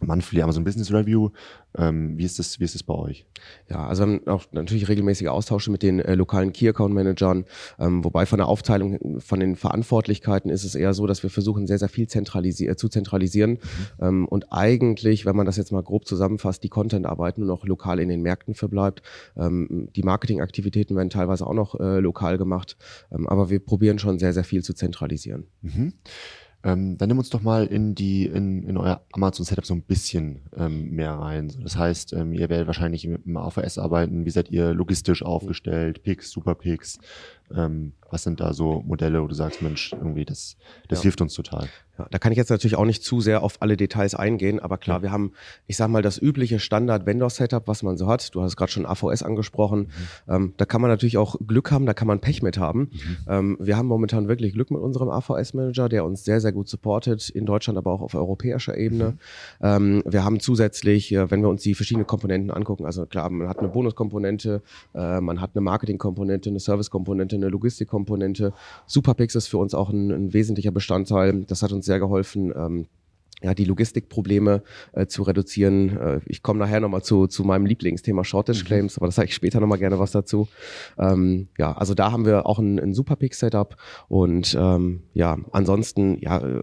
[0.00, 1.30] Monthly Amazon Business Review.
[1.76, 3.24] Ähm, wie ist das, wie ist das bei euch?
[3.70, 7.44] Ja, also wir haben auch natürlich regelmäßige Austausche mit den äh, lokalen Key Account Managern,
[7.78, 11.66] ähm, wobei von der Aufteilung von den Verantwortlichkeiten ist es eher so, dass wir versuchen,
[11.66, 13.58] sehr, sehr viel zentralisi äh, zu zentralisieren mhm.
[14.00, 18.00] ähm, und eigentlich, wenn man das jetzt mal grob zusammenfasst, die Content-Arbeit nur noch lokal
[18.00, 19.02] in den Märkten verbleibt.
[19.36, 22.76] Ähm, die Marketingaktivitäten werden teilweise auch noch äh, lokal gemacht,
[23.10, 25.46] ähm, aber wir probieren schon sehr, sehr viel zu zentralisieren.
[25.62, 25.94] Mhm.
[26.64, 29.82] Ähm, dann nimm uns doch mal in die in, in euer Amazon Setup so ein
[29.82, 31.52] bisschen ähm, mehr rein.
[31.62, 34.24] Das heißt, ähm, ihr werdet wahrscheinlich mit dem AVS arbeiten.
[34.24, 36.02] Wie seid ihr logistisch aufgestellt?
[36.02, 36.98] Picks, Superpicks?
[37.54, 40.56] Ähm, was sind da so Modelle, wo du sagst, Mensch, irgendwie das
[40.88, 41.04] das ja.
[41.04, 41.68] hilft uns total?
[41.98, 44.78] Ja, da kann ich jetzt natürlich auch nicht zu sehr auf alle Details eingehen, aber
[44.78, 45.02] klar, ja.
[45.02, 45.32] wir haben,
[45.66, 48.34] ich sag mal, das übliche Standard-Vendor-Setup, was man so hat.
[48.34, 49.80] Du hast gerade schon AVS angesprochen.
[50.26, 50.34] Mhm.
[50.34, 52.80] Ähm, da kann man natürlich auch Glück haben, da kann man Pech mit haben.
[52.80, 53.16] Mhm.
[53.28, 57.28] Ähm, wir haben momentan wirklich Glück mit unserem AVS-Manager, der uns sehr, sehr gut supportet,
[57.28, 59.18] in Deutschland, aber auch auf europäischer Ebene.
[59.60, 59.66] Mhm.
[59.66, 63.48] Ähm, wir haben zusätzlich, äh, wenn wir uns die verschiedenen Komponenten angucken, also klar, man
[63.48, 64.62] hat eine Bonuskomponente,
[64.94, 68.52] äh, man hat eine Marketingkomponente, eine Servicekomponente, eine Logistikkomponente.
[68.86, 71.44] Superpix ist für uns auch ein, ein wesentlicher Bestandteil.
[71.46, 72.86] Das hat uns sehr geholfen, ähm,
[73.42, 75.96] ja, die Logistikprobleme äh, zu reduzieren.
[75.96, 78.66] Äh, ich komme nachher nochmal zu, zu meinem Lieblingsthema Shortage mhm.
[78.66, 80.48] Claims, aber das sage ich später nochmal gerne was dazu.
[80.98, 83.76] Ähm, ja, also da haben wir auch ein, ein super Peak-Setup
[84.08, 86.62] und ähm, ja, ansonsten, ja, äh,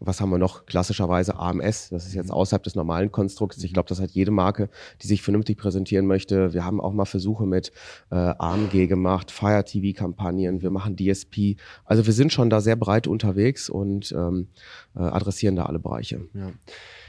[0.00, 0.66] was haben wir noch?
[0.66, 1.90] Klassischerweise AMS.
[1.90, 2.34] Das ist jetzt mhm.
[2.34, 3.62] außerhalb des normalen Konstrukts.
[3.64, 4.68] Ich glaube, das hat jede Marke,
[5.02, 6.52] die sich vernünftig präsentieren möchte.
[6.52, 7.72] Wir haben auch mal Versuche mit
[8.10, 10.62] äh, AMG gemacht, Fire TV-Kampagnen.
[10.62, 11.56] Wir machen DSP.
[11.84, 14.48] Also wir sind schon da sehr breit unterwegs und ähm,
[14.94, 16.20] äh, adressieren da alle Bereiche.
[16.34, 16.52] Ja.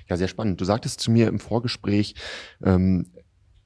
[0.09, 0.59] Ja, sehr spannend.
[0.59, 2.15] Du sagtest zu mir im Vorgespräch,
[2.63, 3.11] ähm,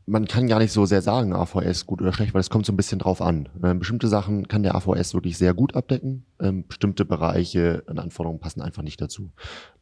[0.06, 2.74] man kann gar nicht so sehr sagen, AVS gut oder schlecht, weil es kommt so
[2.74, 3.50] ein bisschen drauf an.
[3.64, 8.40] Ähm, bestimmte Sachen kann der AVS wirklich sehr gut abdecken, ähm, bestimmte Bereiche und Anforderungen
[8.40, 9.32] passen einfach nicht dazu.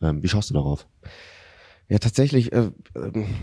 [0.02, 0.88] Ähm, wie schaust du darauf?
[1.92, 2.72] Ja, tatsächlich, äh,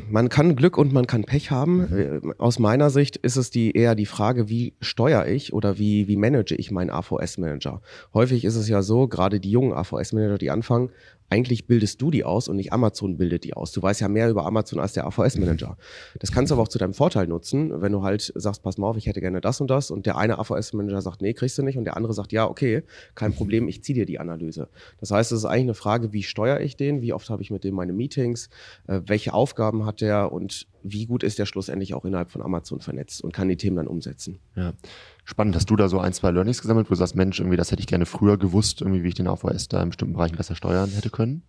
[0.08, 1.92] man kann Glück und man kann Pech haben.
[1.92, 6.08] Äh, aus meiner Sicht ist es die eher die Frage, wie steuere ich oder wie,
[6.08, 7.82] wie manage ich meinen AVS-Manager?
[8.14, 10.88] Häufig ist es ja so, gerade die jungen AVS-Manager, die anfangen,
[11.30, 13.72] eigentlich bildest du die aus und nicht Amazon bildet die aus.
[13.72, 15.76] Du weißt ja mehr über Amazon als der AVS-Manager.
[16.18, 18.88] Das kannst du aber auch zu deinem Vorteil nutzen, wenn du halt sagst, pass mal
[18.88, 21.62] auf, ich hätte gerne das und das und der eine AVS-Manager sagt, nee, kriegst du
[21.62, 22.82] nicht und der andere sagt, ja, okay,
[23.14, 24.68] kein Problem, ich ziehe dir die Analyse.
[25.00, 27.50] Das heißt, es ist eigentlich eine Frage, wie steuere ich den, wie oft habe ich
[27.50, 28.48] mit dem meine Meetings,
[28.86, 32.80] äh, welche Aufgaben hat der und wie gut ist der schlussendlich auch innerhalb von Amazon
[32.80, 34.38] vernetzt und kann die Themen dann umsetzen.
[34.54, 34.72] Ja.
[35.28, 35.54] Spannend.
[35.56, 37.80] Hast du da so ein, zwei Learnings gesammelt, wo du sagst, Mensch, irgendwie, das hätte
[37.80, 40.88] ich gerne früher gewusst, irgendwie, wie ich den AVS da in bestimmten Bereichen besser steuern
[40.88, 41.42] hätte können?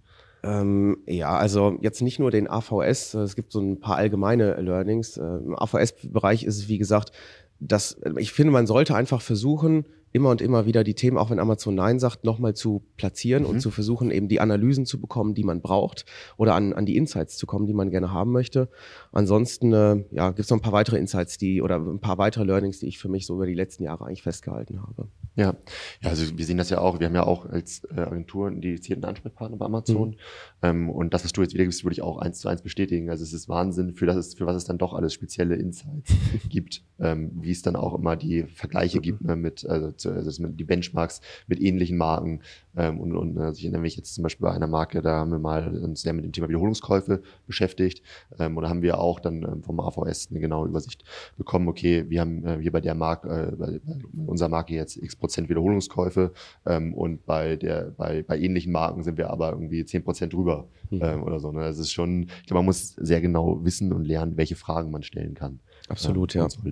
[0.43, 5.15] Ähm, ja, also jetzt nicht nur den AVS, es gibt so ein paar allgemeine Learnings.
[5.15, 7.13] Äh, Im AVS-Bereich ist es, wie gesagt,
[7.61, 11.39] dass ich finde, man sollte einfach versuchen, immer und immer wieder die Themen, auch wenn
[11.39, 13.49] Amazon Nein sagt, nochmal zu platzieren mhm.
[13.49, 16.05] und zu versuchen, eben die Analysen zu bekommen, die man braucht
[16.37, 18.69] oder an, an die Insights zu kommen, die man gerne haben möchte.
[19.11, 22.43] Ansonsten äh, ja, gibt es noch ein paar weitere Insights, die oder ein paar weitere
[22.43, 25.07] Learnings, die ich für mich so über die letzten Jahre eigentlich festgehalten habe.
[25.35, 25.55] Ja,
[26.01, 26.99] ja also wir sehen das ja auch.
[26.99, 30.09] Wir haben ja auch als äh, Agentur einen dedizierten Ansprechpartner bei Amazon.
[30.09, 30.15] Mhm.
[30.61, 33.09] Ähm, und das, was du jetzt wieder gibst, würde ich auch eins zu eins bestätigen.
[33.09, 36.13] Also es ist Wahnsinn, für, das es, für was es dann doch alles spezielle Insights
[36.49, 39.01] gibt, ähm, wie es dann auch immer die Vergleiche mhm.
[39.01, 42.41] gibt ne, mit, also also die Benchmarks mit ähnlichen Marken.
[42.75, 45.31] Ähm, und, und also ich erinnere mich jetzt zum Beispiel bei einer Marke, da haben
[45.31, 48.03] wir mal uns sehr mit dem Thema Wiederholungskäufe beschäftigt.
[48.38, 51.03] Ähm, und da haben wir auch dann ähm, vom AVS eine genaue Übersicht
[51.38, 54.97] bekommen, okay, wir haben äh, hier bei der Marke, äh, bei, bei unserer Marke jetzt
[54.97, 56.31] x Prozent Wiederholungskäufe
[56.65, 60.67] ähm, und bei der, bei, bei ähnlichen Marken sind wir aber irgendwie zehn Prozent drüber
[60.89, 61.01] mhm.
[61.01, 61.51] ähm, oder so.
[61.51, 61.62] Ne?
[61.62, 65.03] Das ist schon, ich glaube, man muss sehr genau wissen und lernen, welche Fragen man
[65.03, 65.59] stellen kann.
[65.88, 66.47] Absolut, ja.
[66.47, 66.71] ja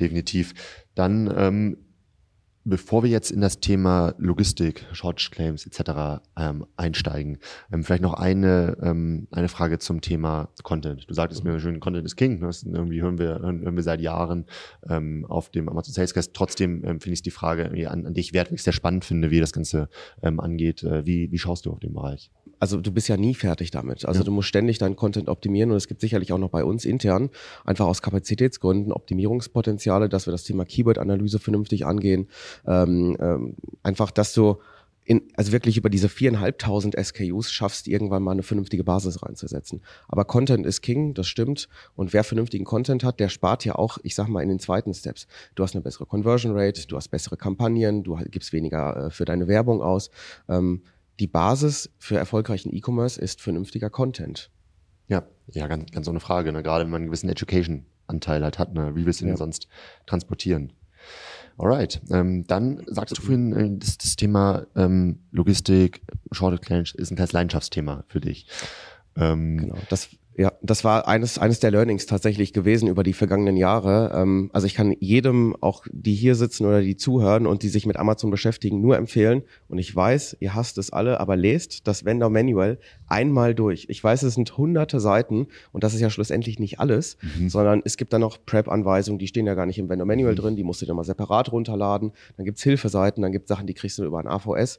[0.00, 0.54] definitiv.
[0.98, 1.76] Dann, ähm,
[2.64, 6.20] bevor wir jetzt in das Thema Logistik, Shortage Claims etc.
[6.36, 7.38] Ähm, einsteigen,
[7.72, 11.08] ähm, vielleicht noch eine, ähm, eine Frage zum Thema Content.
[11.08, 12.40] Du sagtest mir schön, Content ist King.
[12.40, 12.46] Ne?
[12.46, 14.46] Das irgendwie hören wir, hören wir seit Jahren
[14.88, 16.34] ähm, auf dem Amazon Salescast.
[16.34, 19.30] Trotzdem ähm, finde ich die Frage an, an dich wert, weil ich sehr spannend finde,
[19.30, 19.88] wie das Ganze
[20.20, 20.82] ähm, angeht.
[20.82, 22.32] Äh, wie, wie schaust du auf den Bereich?
[22.60, 24.04] Also du bist ja nie fertig damit.
[24.04, 24.24] Also ja.
[24.24, 27.30] du musst ständig deinen Content optimieren und es gibt sicherlich auch noch bei uns intern
[27.64, 32.28] einfach aus Kapazitätsgründen Optimierungspotenziale, dass wir das Thema Keyword-Analyse vernünftig angehen.
[32.66, 34.58] Ähm, ähm, einfach, dass du
[35.08, 39.80] in, also wirklich über diese viereinhalbtausend SKUs schaffst, irgendwann mal eine vernünftige Basis reinzusetzen.
[40.06, 41.70] Aber Content ist King, das stimmt.
[41.96, 44.92] Und wer vernünftigen Content hat, der spart ja auch, ich sag mal, in den zweiten
[44.92, 45.26] Steps.
[45.54, 49.24] Du hast eine bessere Conversion Rate, du hast bessere Kampagnen, du gibst weniger äh, für
[49.24, 50.10] deine Werbung aus.
[50.46, 50.82] Ähm,
[51.18, 54.50] die Basis für erfolgreichen E-Commerce ist vernünftiger Content.
[55.08, 56.52] Ja, ja, ganz, ganz ohne Frage.
[56.52, 56.62] Ne?
[56.62, 58.94] Gerade wenn man einen gewissen Education-Anteil halt hat, ne?
[58.94, 59.36] wie willst du ihn ja.
[59.36, 59.68] sonst
[60.06, 60.72] transportieren?
[61.56, 67.16] Alright, ähm, dann sagst du vorhin, äh, das, das Thema ähm, Logistik, Claims ist ein
[67.16, 68.46] kleines Leidenschaftsthema für dich.
[69.16, 73.56] Ähm, genau, das ja, das war eines, eines der Learnings tatsächlich gewesen über die vergangenen
[73.56, 74.12] Jahre.
[74.14, 77.86] Ähm, also ich kann jedem, auch die hier sitzen oder die zuhören und die sich
[77.86, 79.42] mit Amazon beschäftigen, nur empfehlen.
[79.66, 83.86] Und ich weiß, ihr hasst es alle, aber lest das Vendor Manual einmal durch.
[83.88, 87.48] Ich weiß, es sind hunderte Seiten und das ist ja schlussendlich nicht alles, mhm.
[87.48, 90.36] sondern es gibt da noch Prep-Anweisungen, die stehen ja gar nicht im Vendor Manual mhm.
[90.36, 92.12] drin, die musst du dir mal separat runterladen.
[92.36, 94.78] Dann gibt's Hilfeseiten, dann gibt's Sachen, die kriegst du über ein AVS.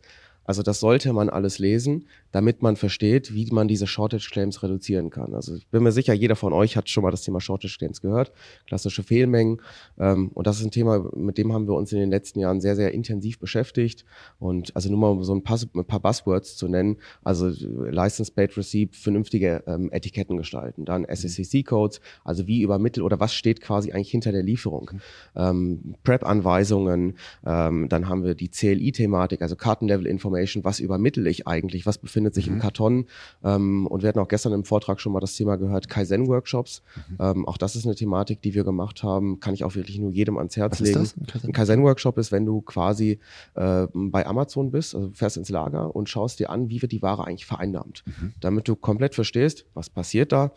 [0.50, 5.12] Also das sollte man alles lesen, damit man versteht, wie man diese Shortage Claims reduzieren
[5.12, 5.36] kann.
[5.36, 8.02] Also ich bin mir sicher, jeder von euch hat schon mal das Thema Shortage Claims
[8.02, 8.32] gehört,
[8.66, 9.62] klassische Fehlmengen.
[10.00, 12.62] Ähm, und das ist ein Thema, mit dem haben wir uns in den letzten Jahren
[12.62, 14.06] sehr, sehr intensiv beschäftigt.
[14.40, 18.58] Und also nur mal so ein paar, ein paar Buzzwords zu nennen, also License Plate
[18.58, 23.92] Receipt, vernünftige ähm, Etiketten gestalten, dann SSCC Codes, also wie übermittelt oder was steht quasi
[23.92, 24.90] eigentlich hinter der Lieferung.
[25.36, 30.08] Ähm, Prep-Anweisungen, ähm, dann haben wir die CLI-Thematik, also Kartenlevel
[30.40, 32.56] Information was übermittle ich eigentlich, was befindet sich mhm.
[32.56, 33.06] im Karton.
[33.44, 36.82] Ähm, und wir hatten auch gestern im Vortrag schon mal das Thema gehört, Kaizen-Workshops.
[37.10, 37.18] Mhm.
[37.20, 40.12] Ähm, auch das ist eine Thematik, die wir gemacht haben, kann ich auch wirklich nur
[40.12, 41.02] jedem ans Herz was legen.
[41.02, 41.44] Ist das?
[41.44, 43.20] Ein Kaizen-Workshop ist, wenn du quasi
[43.56, 47.02] äh, bei Amazon bist, also fährst ins Lager und schaust dir an, wie wird die
[47.02, 48.04] Ware eigentlich vereinnahmt.
[48.06, 48.34] Mhm.
[48.40, 50.52] Damit du komplett verstehst, was passiert da,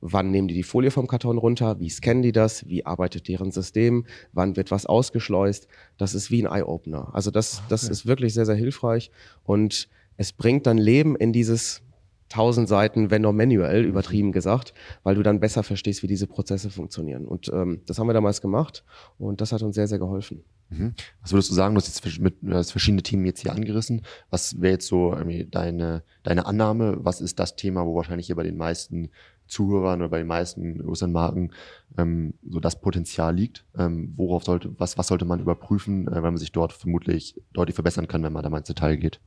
[0.00, 1.78] Wann nehmen die die Folie vom Karton runter?
[1.78, 2.66] Wie scannen die das?
[2.68, 4.06] Wie arbeitet deren System?
[4.32, 5.68] Wann wird was ausgeschleust?
[5.98, 7.14] Das ist wie ein Eye-Opener.
[7.14, 7.66] Also das, okay.
[7.68, 9.10] das ist wirklich sehr, sehr hilfreich
[9.44, 11.82] und es bringt dann Leben in dieses
[12.30, 17.26] tausend Seiten Vendor Manual, übertrieben gesagt, weil du dann besser verstehst, wie diese Prozesse funktionieren.
[17.26, 18.84] Und ähm, das haben wir damals gemacht
[19.18, 20.44] und das hat uns sehr, sehr geholfen.
[20.70, 20.94] Mhm.
[21.22, 21.74] Was würdest du sagen?
[21.74, 24.02] Du hast jetzt mit, du hast verschiedene Themen jetzt hier angerissen.
[24.30, 25.14] Was wäre jetzt so
[25.50, 26.98] deine, deine Annahme?
[27.00, 29.10] Was ist das Thema, wo wahrscheinlich hier bei den meisten
[29.50, 31.50] Zuhörern oder bei den meisten größeren Marken
[31.98, 33.64] ähm, so das Potenzial liegt.
[33.76, 37.74] Ähm, worauf sollte, was, was sollte man überprüfen, äh, wenn man sich dort vermutlich deutlich
[37.74, 39.20] verbessern kann, wenn man da mal ins Detail geht?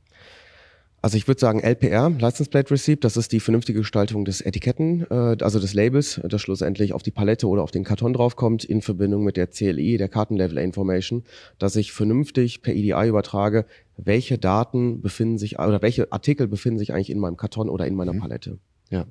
[1.04, 5.06] Also ich würde sagen LPR, License Plate Receipt, das ist die vernünftige Gestaltung des Etiketten,
[5.10, 8.80] äh, also des Labels, das schlussendlich auf die Palette oder auf den Karton draufkommt, in
[8.80, 11.24] Verbindung mit der CLI, der Kartenlevel Information,
[11.58, 13.66] dass ich vernünftig per EDI übertrage,
[13.98, 17.96] welche Daten befinden sich oder welche Artikel befinden sich eigentlich in meinem Karton oder in
[17.96, 18.20] meiner mhm.
[18.20, 18.58] Palette.
[18.94, 19.06] Ja,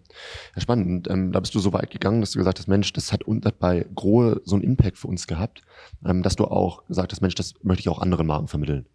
[0.56, 1.10] ja spannend.
[1.10, 3.60] Ähm, da bist du so weit gegangen, dass du gesagt hast, Mensch, das hat, hat
[3.60, 5.62] bei Grohe so einen Impact für uns gehabt,
[6.06, 8.86] ähm, dass du auch gesagt hast, Mensch, das möchte ich auch anderen Marken vermitteln.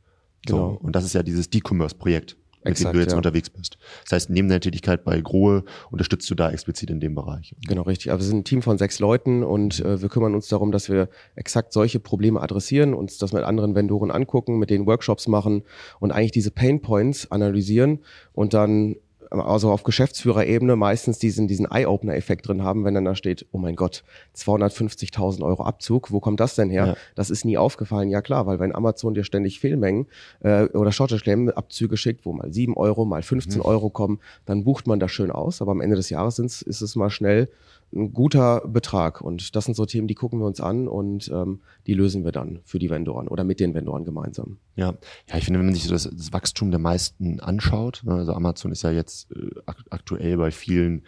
[0.46, 0.72] Genau.
[0.72, 3.16] So, und das ist ja dieses D-Commerce-Projekt, mit Exakt, dem du jetzt ja.
[3.18, 3.77] unterwegs bist.
[4.05, 7.55] Das heißt, neben deiner Tätigkeit bei Grohe unterstützt du da explizit in dem Bereich.
[7.66, 8.11] Genau, richtig.
[8.11, 10.88] Aber wir sind ein Team von sechs Leuten und äh, wir kümmern uns darum, dass
[10.88, 15.64] wir exakt solche Probleme adressieren, uns das mit anderen Vendoren angucken, mit denen Workshops machen
[16.01, 17.98] und eigentlich diese Pain Points analysieren
[18.33, 18.96] und dann
[19.30, 23.76] also auf Geschäftsführerebene meistens diesen, diesen Eye-Opener-Effekt drin haben, wenn dann da steht, oh mein
[23.76, 24.04] Gott,
[24.36, 26.86] 250.000 Euro Abzug, wo kommt das denn her?
[26.86, 26.96] Ja.
[27.14, 28.08] Das ist nie aufgefallen.
[28.08, 30.06] Ja klar, weil wenn Amazon dir ständig Fehlmengen
[30.40, 33.64] äh, oder Shortage-Claim-Abzüge schickt, wo mal 7 Euro, mal 15 mhm.
[33.64, 36.96] Euro kommen, dann bucht man das schön aus, aber am Ende des Jahres ist es
[36.96, 37.48] mal schnell
[37.94, 39.20] ein guter Betrag.
[39.20, 42.33] Und das sind so Themen, die gucken wir uns an und ähm, die lösen wir
[42.33, 44.59] dann für die Vendoren oder mit den Vendoren gemeinsam.
[44.77, 44.94] Ja,
[45.29, 48.72] ja, ich finde, wenn man sich das, das Wachstum der meisten anschaut, ne, also Amazon
[48.72, 49.51] ist ja jetzt äh,
[49.90, 51.03] aktuell bei vielen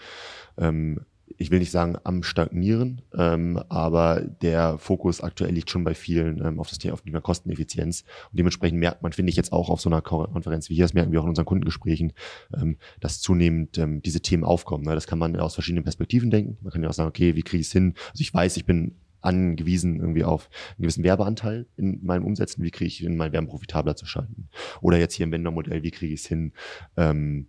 [0.57, 1.01] ähm,
[1.39, 6.45] ich will nicht sagen am Stagnieren, ähm, aber der Fokus aktuell liegt schon bei vielen
[6.45, 8.03] ähm, auf das Thema, auf die Kosteneffizienz.
[8.31, 10.95] Und dementsprechend merkt man, finde ich jetzt auch auf so einer Konferenz wie hier, das
[10.95, 12.13] merken wir auch in unseren Kundengesprächen,
[12.55, 14.85] ähm, dass zunehmend ähm, diese Themen aufkommen.
[14.85, 14.95] Ne?
[14.95, 16.59] Das kann man aus verschiedenen Perspektiven denken.
[16.63, 17.95] Man kann ja auch sagen, okay, wie kriege ich es hin?
[18.11, 22.65] Also ich weiß, ich bin angewiesen irgendwie auf einen gewissen Werbeanteil in meinen Umsätzen.
[22.65, 24.49] Wie kriege ich in mein Werben profitabler zu schalten?
[24.81, 26.53] Oder jetzt hier im Vendor-Modell, wie kriege ich es hin,
[26.97, 27.49] ähm,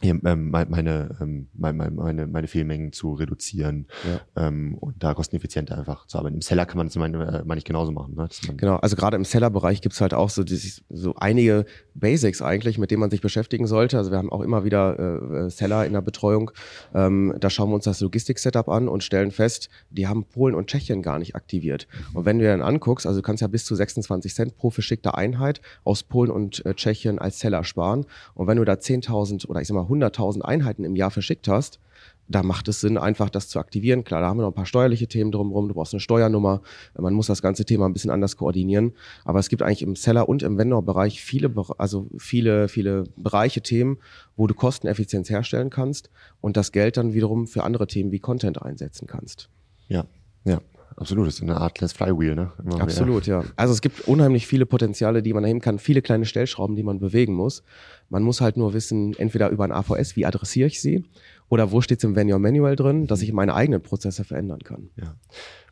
[0.00, 4.46] meine, ähm, meine, meine, meine Fehlmengen zu reduzieren ja.
[4.46, 6.36] ähm, und da kosteneffizienter einfach zu arbeiten.
[6.36, 8.14] Im Seller kann man das meine, äh, meine ich genauso machen.
[8.14, 8.28] Ne?
[8.56, 12.92] genau, also gerade im Seller-Bereich gibt's halt auch so, dieses, so einige Basics eigentlich, mit
[12.92, 13.98] denen man sich beschäftigen sollte.
[13.98, 16.52] Also wir haben auch immer wieder äh, äh, Seller in der Betreuung.
[16.94, 20.68] Ähm, da schauen wir uns das Logistik-Setup an und stellen fest, die haben Polen und
[20.68, 21.88] Tschechien gar nicht aktiviert.
[22.14, 24.70] Und wenn du dir dann anguckst, also du kannst ja bis zu 26 Cent pro
[24.70, 28.06] verschickte Einheit aus Polen und äh, Tschechien als Seller sparen.
[28.34, 31.80] Und wenn du da 10.000 oder ich sag mal 100.000 Einheiten im Jahr verschickt hast,
[32.28, 34.04] da macht es Sinn, einfach das zu aktivieren.
[34.04, 35.68] Klar, da haben wir noch ein paar steuerliche Themen drumherum.
[35.68, 36.60] Du brauchst eine Steuernummer.
[36.96, 38.92] Man muss das ganze Thema ein bisschen anders koordinieren.
[39.24, 43.98] Aber es gibt eigentlich im Seller- und im Vendor-Bereich viele, also viele, viele Bereiche, Themen,
[44.36, 46.10] wo du Kosteneffizienz herstellen kannst
[46.42, 49.48] und das Geld dann wiederum für andere Themen wie Content einsetzen kannst.
[49.88, 50.04] Ja,
[50.44, 50.60] ja.
[50.96, 52.52] Absolut, das ist eine Art Let's Flywheel, ne?
[52.62, 53.42] Immer Absolut, mehr.
[53.42, 53.44] ja.
[53.56, 56.98] Also es gibt unheimlich viele Potenziale, die man erheben kann, viele kleine Stellschrauben, die man
[56.98, 57.62] bewegen muss.
[58.08, 61.04] Man muss halt nur wissen, entweder über ein AVS, wie adressiere ich sie,
[61.48, 64.90] oder wo steht es im Venue Manual drin, dass ich meine eigenen Prozesse verändern kann.
[64.96, 65.14] Ja.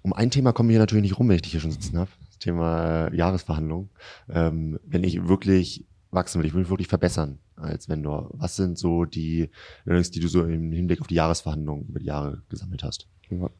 [0.03, 1.99] Um ein Thema kommen wir hier natürlich nicht rum, wenn ich dich hier schon sitzen
[1.99, 2.11] habe.
[2.29, 3.91] Das Thema Jahresverhandlung.
[4.29, 8.31] Ähm, wenn ich wirklich wachsen will, ich will mich wirklich verbessern als Vendor.
[8.35, 9.51] Was sind so die
[9.85, 13.09] Learnings, die du so im Hinblick auf die Jahresverhandlungen über die Jahre gesammelt hast?
[13.31, 13.51] Ja.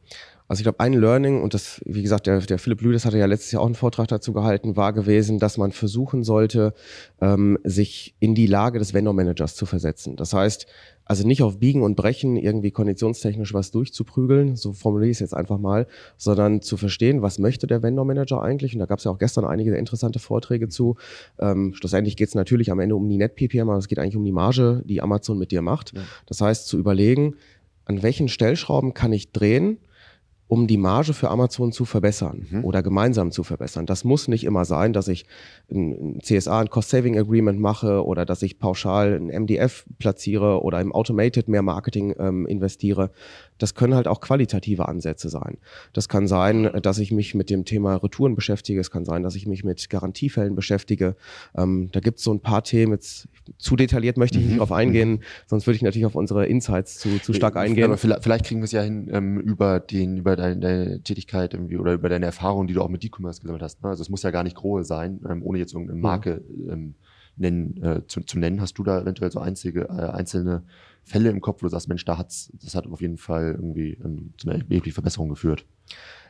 [0.47, 3.25] Also ich glaube, ein Learning, und das, wie gesagt, der, der Philipp Lüdes hatte ja
[3.25, 6.73] letztes Jahr auch einen Vortrag dazu gehalten, war gewesen, dass man versuchen sollte,
[7.19, 10.15] ähm, sich in die Lage des Vendor-Managers zu versetzen.
[10.15, 10.67] Das heißt,
[11.07, 15.33] also nicht auf Biegen und Brechen irgendwie konditionstechnisch was durchzuprügeln, so formuliere ich es jetzt
[15.33, 18.73] einfach mal, sondern zu verstehen, was möchte der Vendor-Manager eigentlich.
[18.73, 20.97] Und da gab es ja auch gestern einige interessante Vorträge zu.
[21.39, 24.25] Ähm, schlussendlich geht es natürlich am Ende um die Net-PPM, aber es geht eigentlich um
[24.25, 25.93] die Marge, die Amazon mit dir macht.
[25.93, 26.01] Ja.
[26.25, 27.35] Das heißt, zu überlegen,
[27.85, 29.77] an welchen Stellschrauben kann ich drehen,
[30.47, 32.65] um die Marge für Amazon zu verbessern mhm.
[32.65, 33.85] oder gemeinsam zu verbessern.
[33.85, 35.25] Das muss nicht immer sein, dass ich
[35.69, 40.93] ein CSA, ein Cost-Saving Agreement mache oder dass ich pauschal ein MDF platziere oder im
[40.93, 43.11] Automated mehr Marketing ähm, investiere,
[43.57, 45.57] das können halt auch qualitative Ansätze sein.
[45.93, 48.79] Das kann sein, dass ich mich mit dem Thema Retouren beschäftige.
[48.79, 51.15] Es kann sein, dass ich mich mit Garantiefällen beschäftige.
[51.55, 52.93] Ähm, da gibt es so ein paar Themen.
[52.93, 54.59] Jetzt zu detailliert möchte ich nicht mhm.
[54.59, 55.19] drauf eingehen, mhm.
[55.47, 57.85] sonst würde ich natürlich auf unsere Insights zu, zu stark eingehen.
[57.85, 61.53] Aber vielleicht, vielleicht kriegen wir es ja hin ähm, über den über deine, deine Tätigkeit
[61.53, 63.83] irgendwie oder über deine Erfahrung, die du auch mit E-Commerce gesammelt hast.
[63.83, 63.89] Ne?
[63.89, 66.95] Also es muss ja gar nicht Grohe sein, ähm, ohne jetzt irgendeine Marke ähm,
[67.35, 68.61] nennen, äh, zu, zu nennen.
[68.61, 70.63] Hast du da eventuell so einzige, äh, einzelne
[71.03, 73.97] Fälle im Kopf, wo du sagst, Mensch, da hat's, das hat auf jeden Fall irgendwie
[74.03, 75.65] ähm, zu einer erheblichen Verbesserung geführt?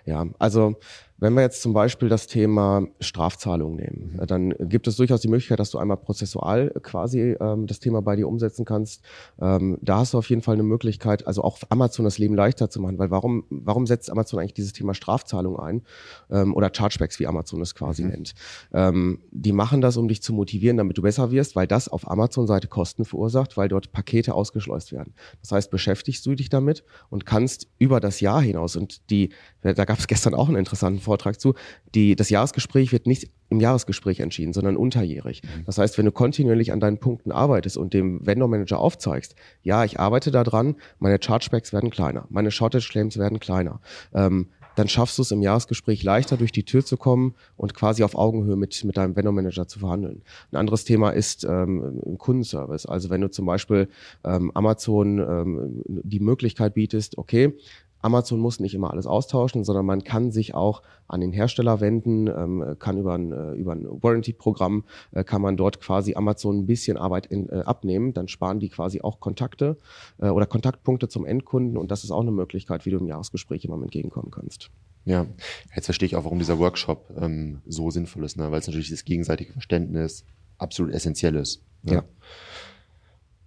[0.05, 0.75] Ja, also
[1.19, 4.27] wenn wir jetzt zum Beispiel das Thema Strafzahlung nehmen, mhm.
[4.27, 8.15] dann gibt es durchaus die Möglichkeit, dass du einmal prozessual quasi ähm, das Thema bei
[8.15, 9.03] dir umsetzen kannst.
[9.41, 12.69] Ähm, da hast du auf jeden Fall eine Möglichkeit, also auch Amazon das Leben leichter
[12.69, 15.81] zu machen, weil warum, warum setzt Amazon eigentlich dieses Thema Strafzahlung ein
[16.29, 18.09] ähm, oder Chargebacks, wie Amazon es quasi mhm.
[18.09, 18.35] nennt?
[18.71, 22.09] Ähm, die machen das, um dich zu motivieren, damit du besser wirst, weil das auf
[22.09, 25.13] Amazon-Seite Kosten verursacht, weil dort Pakete ausgeschleust werden.
[25.41, 29.29] Das heißt, beschäftigst du dich damit und kannst über das Jahr hinaus und die,
[29.61, 31.55] da gab es gestern auch einen interessanten Vortrag zu.
[31.95, 35.41] Die, das Jahresgespräch wird nicht im Jahresgespräch entschieden, sondern unterjährig.
[35.41, 35.65] Mhm.
[35.65, 39.83] Das heißt, wenn du kontinuierlich an deinen Punkten arbeitest und dem Vendor Manager aufzeigst, ja,
[39.85, 43.79] ich arbeite da dran, meine Chargebacks werden kleiner, meine Shortage Claims werden kleiner,
[44.13, 48.03] ähm, dann schaffst du es im Jahresgespräch leichter durch die Tür zu kommen und quasi
[48.03, 50.21] auf Augenhöhe mit, mit deinem Vendor Manager zu verhandeln.
[50.51, 52.85] Ein anderes Thema ist ähm, Kundenservice.
[52.85, 53.89] Also wenn du zum Beispiel
[54.23, 57.55] ähm, Amazon ähm, die Möglichkeit bietest, okay,
[58.01, 62.27] Amazon muss nicht immer alles austauschen, sondern man kann sich auch an den Hersteller wenden,
[62.27, 66.65] ähm, kann über ein, äh, über ein Warranty-Programm, äh, kann man dort quasi Amazon ein
[66.65, 68.13] bisschen Arbeit in, äh, abnehmen.
[68.13, 69.77] Dann sparen die quasi auch Kontakte
[70.19, 73.63] äh, oder Kontaktpunkte zum Endkunden und das ist auch eine Möglichkeit, wie du im Jahresgespräch
[73.63, 74.69] jemandem entgegenkommen kannst.
[75.05, 75.25] Ja,
[75.73, 78.51] jetzt verstehe ich auch, warum dieser Workshop ähm, so sinnvoll ist, ne?
[78.51, 80.25] weil es natürlich das gegenseitige Verständnis
[80.57, 81.61] absolut essentiell ist.
[81.83, 81.93] Ne?
[81.93, 82.03] Ja.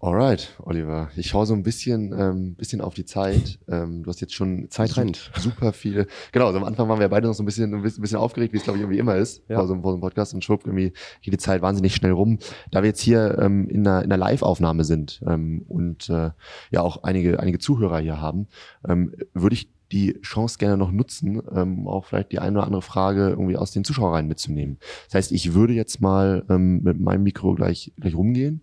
[0.03, 1.11] Alright, Oliver.
[1.15, 3.59] Ich schaue so ein bisschen, ähm, bisschen auf die Zeit.
[3.69, 5.31] Ähm, du hast jetzt schon Zeit rennt.
[5.37, 6.07] super viel.
[6.33, 8.57] Genau, also am Anfang waren wir beide noch so ein bisschen, ein bisschen aufgeregt, wie
[8.57, 9.59] es glaube ich irgendwie immer ist ja.
[9.59, 12.39] vor, so, vor so einem Podcast und schwupp irgendwie geht die Zeit wahnsinnig schnell rum.
[12.71, 16.31] Da wir jetzt hier ähm, in einer, in einer Live-Aufnahme sind ähm, und äh,
[16.71, 18.49] ja auch einige, einige Zuhörer hier haben,
[18.89, 22.83] ähm, würde ich die Chance gerne noch nutzen, ähm, auch vielleicht die eine oder andere
[22.83, 24.79] Frage irgendwie aus den Zuschauerreihen mitzunehmen.
[25.09, 28.63] Das heißt, ich würde jetzt mal ähm, mit meinem Mikro gleich, gleich rumgehen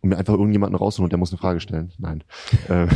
[0.00, 1.92] und mir einfach irgendjemanden rausholen und der muss eine Frage stellen.
[1.98, 2.24] Nein.
[2.68, 2.88] ähm,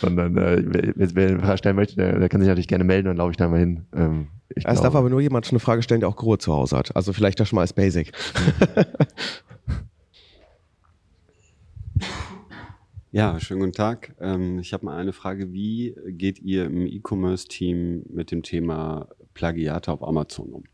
[0.00, 3.06] sondern äh, wer, wer eine Frage stellen möchte, der, der kann sich natürlich gerne melden,
[3.08, 3.86] dann laufe ich da mal hin.
[3.94, 6.76] Ähm, ich es darf aber nur jemand eine Frage stellen, der auch Grohe zu Hause
[6.76, 6.94] hat.
[6.94, 8.12] Also vielleicht das schon mal als Basic.
[13.16, 14.14] Ja, schönen guten Tag.
[14.20, 15.50] Ähm, ich habe mal eine Frage.
[15.50, 20.64] Wie geht ihr im E-Commerce-Team mit dem Thema Plagiate auf Amazon um?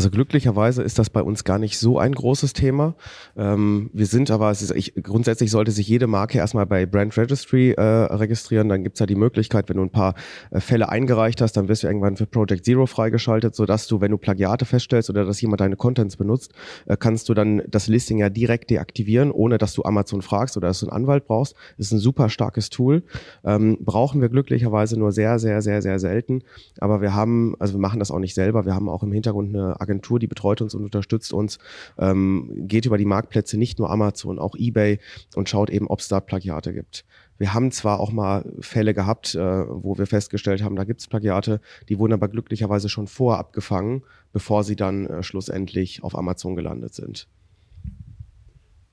[0.00, 2.94] Also glücklicherweise ist das bei uns gar nicht so ein großes Thema.
[3.36, 7.16] Ähm, wir sind aber, es ist, ich, grundsätzlich sollte sich jede Marke erstmal bei Brand
[7.18, 8.68] Registry äh, registrieren.
[8.68, 10.14] Dann gibt's ja die Möglichkeit, wenn du ein paar
[10.52, 14.12] äh, Fälle eingereicht hast, dann wirst du irgendwann für Project Zero freigeschaltet, sodass du, wenn
[14.12, 16.54] du Plagiate feststellst oder dass jemand deine Contents benutzt,
[16.86, 20.68] äh, kannst du dann das Listing ja direkt deaktivieren, ohne dass du Amazon fragst oder
[20.68, 21.54] dass du einen Anwalt brauchst.
[21.76, 23.02] Das ist ein super starkes Tool.
[23.44, 26.42] Ähm, brauchen wir glücklicherweise nur sehr, sehr, sehr, sehr selten.
[26.78, 29.29] Aber wir haben, also wir machen das auch nicht selber, wir haben auch im Hintergrund
[29.30, 31.58] Hintergrund eine Agentur, die betreut uns und unterstützt uns,
[31.98, 34.98] ähm, geht über die Marktplätze, nicht nur Amazon, auch eBay
[35.34, 37.04] und schaut eben, ob es da Plagiate gibt.
[37.38, 41.08] Wir haben zwar auch mal Fälle gehabt, äh, wo wir festgestellt haben, da gibt es
[41.08, 44.02] Plagiate, die wurden aber glücklicherweise schon vorher abgefangen,
[44.32, 47.28] bevor sie dann äh, schlussendlich auf Amazon gelandet sind.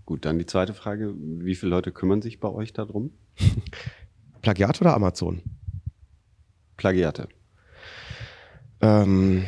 [0.06, 1.14] Gut, dann die zweite Frage.
[1.18, 3.12] Wie viele Leute kümmern sich bei euch darum?
[4.42, 5.42] Plagiat oder Amazon?
[6.78, 7.28] Plagiate.
[8.80, 9.44] Ähm,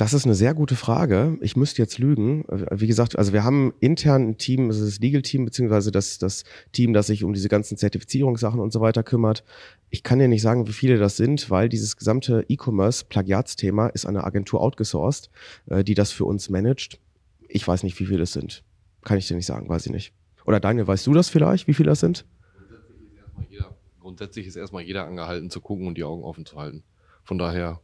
[0.00, 1.36] das ist eine sehr gute Frage.
[1.42, 2.46] Ich müsste jetzt lügen.
[2.70, 6.16] Wie gesagt, also wir haben intern ein Team, das ist das Legal Team, beziehungsweise das,
[6.16, 9.44] das Team, das sich um diese ganzen Zertifizierungssachen und so weiter kümmert.
[9.90, 14.24] Ich kann dir nicht sagen, wie viele das sind, weil dieses gesamte E-Commerce-Plagiatsthema ist eine
[14.24, 15.28] Agentur outgesourced,
[15.66, 16.98] äh, die das für uns managt.
[17.46, 18.64] Ich weiß nicht, wie viele es sind.
[19.02, 20.14] Kann ich dir nicht sagen, weiß ich nicht.
[20.46, 22.24] Oder Daniel, weißt du das vielleicht, wie viele das sind?
[22.30, 26.46] Grundsätzlich ist erstmal jeder, grundsätzlich ist erstmal jeder angehalten zu gucken und die Augen offen
[26.46, 26.84] zu halten.
[27.22, 27.82] Von daher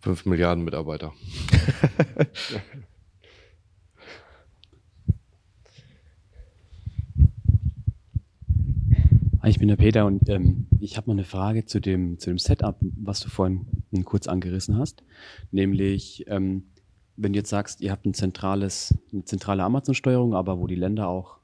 [0.00, 1.12] 5 Milliarden Mitarbeiter.
[9.46, 12.38] Ich bin der Peter und ähm, ich habe mal eine Frage zu dem, zu dem
[12.38, 13.64] Setup, was du vorhin
[14.04, 15.04] kurz angerissen hast.
[15.52, 16.64] Nämlich, ähm,
[17.16, 21.06] wenn du jetzt sagst, ihr habt ein zentrales, eine zentrale Amazon-Steuerung, aber wo die Länder
[21.06, 21.38] auch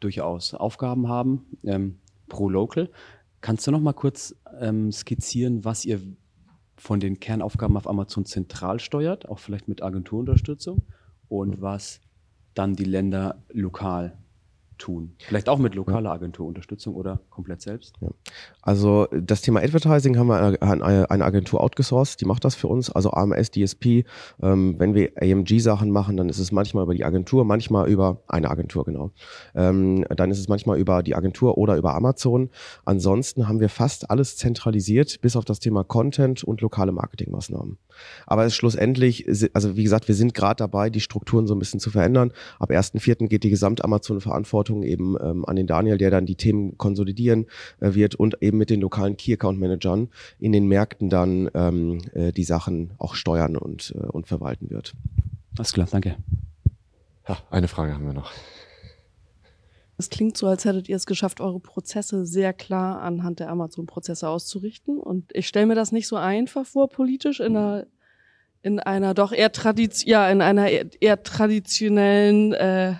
[0.00, 2.90] durchaus Aufgaben haben, ähm, pro Local,
[3.40, 6.00] kannst du noch mal kurz ähm, skizzieren, was ihr
[6.80, 10.82] von den Kernaufgaben auf Amazon zentral steuert, auch vielleicht mit Agenturunterstützung
[11.28, 12.00] und was
[12.54, 14.16] dann die Länder lokal
[14.80, 15.14] tun?
[15.18, 17.94] Vielleicht auch mit lokaler Agenturunterstützung oder komplett selbst?
[18.00, 18.08] Ja.
[18.62, 22.90] Also das Thema Advertising haben wir an eine Agentur outgesourced, die macht das für uns,
[22.90, 24.04] also AMS, DSP.
[24.42, 28.50] Ähm, wenn wir AMG-Sachen machen, dann ist es manchmal über die Agentur, manchmal über eine
[28.50, 29.12] Agentur, genau.
[29.54, 32.50] Ähm, dann ist es manchmal über die Agentur oder über Amazon.
[32.84, 37.78] Ansonsten haben wir fast alles zentralisiert, bis auf das Thema Content und lokale Marketingmaßnahmen.
[38.26, 41.80] Aber es schlussendlich, also wie gesagt, wir sind gerade dabei, die Strukturen so ein bisschen
[41.80, 42.32] zu verändern.
[42.58, 43.28] Ab 1.4.
[43.28, 43.50] geht die
[44.70, 47.46] Gesamt-Amazon-Verantwortung eben ähm, an den Daniel, der dann die Themen konsolidieren
[47.80, 50.08] äh, wird und eben mit den lokalen Key Account Managern
[50.38, 54.94] in den Märkten dann ähm, äh, die Sachen auch steuern und, äh, und verwalten wird.
[55.58, 56.16] Alles klar, danke.
[57.28, 58.30] Ja, eine Frage haben wir noch.
[59.98, 64.26] Es klingt so, als hättet ihr es geschafft, eure Prozesse sehr klar anhand der Amazon-Prozesse
[64.26, 64.98] auszurichten.
[64.98, 67.86] Und ich stelle mir das nicht so einfach vor, politisch in einer,
[68.62, 72.94] in einer doch eher tradition, ja, in einer eher, eher traditionellen äh,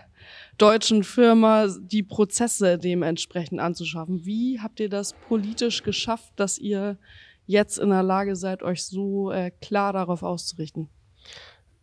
[0.60, 4.24] deutschen Firma die Prozesse dementsprechend anzuschaffen.
[4.24, 6.98] Wie habt ihr das politisch geschafft, dass ihr
[7.46, 10.88] jetzt in der Lage seid, euch so äh, klar darauf auszurichten?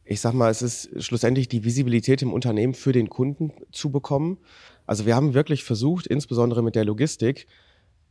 [0.06, 4.38] Ich sag mal, es ist schlussendlich die Visibilität im Unternehmen für den Kunden zu bekommen.
[4.86, 7.48] Also wir haben wirklich versucht, insbesondere mit der Logistik,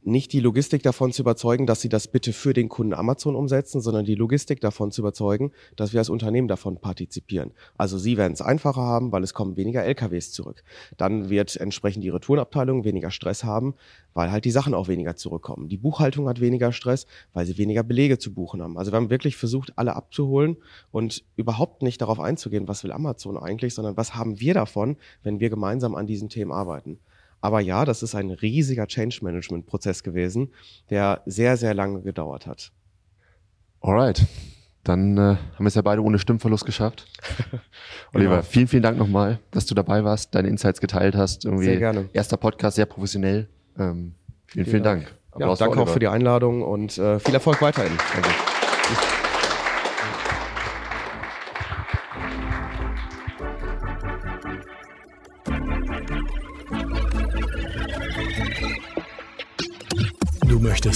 [0.07, 3.81] nicht die Logistik davon zu überzeugen, dass sie das bitte für den Kunden Amazon umsetzen,
[3.81, 7.51] sondern die Logistik davon zu überzeugen, dass wir als Unternehmen davon partizipieren.
[7.77, 10.63] Also sie werden es einfacher haben, weil es kommen weniger LKWs zurück.
[10.97, 13.75] Dann wird entsprechend die Retourenabteilung weniger Stress haben,
[14.15, 15.69] weil halt die Sachen auch weniger zurückkommen.
[15.69, 18.79] Die Buchhaltung hat weniger Stress, weil sie weniger Belege zu buchen haben.
[18.79, 20.57] Also wir haben wirklich versucht, alle abzuholen
[20.93, 25.41] und überhaupt nicht darauf einzugehen, was will Amazon eigentlich, sondern was haben wir davon, wenn
[25.41, 27.01] wir gemeinsam an diesen Themen arbeiten.
[27.41, 30.53] Aber ja, das ist ein riesiger Change-Management-Prozess gewesen,
[30.91, 32.73] der sehr, sehr lange gedauert hat.
[33.81, 34.27] Alright.
[34.83, 37.07] Dann äh, haben wir es ja beide ohne Stimmverlust geschafft.
[38.15, 38.43] Oliver, genau.
[38.43, 41.45] vielen, vielen Dank nochmal, dass du dabei warst, deine Insights geteilt hast.
[41.45, 42.09] Irgendwie sehr gerne.
[42.13, 43.49] Erster Podcast, sehr professionell.
[43.77, 44.15] Ähm,
[44.47, 45.15] vielen, vielen, vielen Dank.
[45.33, 45.41] Dank.
[45.41, 47.93] Ja, danke auch für die Einladung und äh, viel Erfolg weiterhin.
[48.15, 48.31] Danke.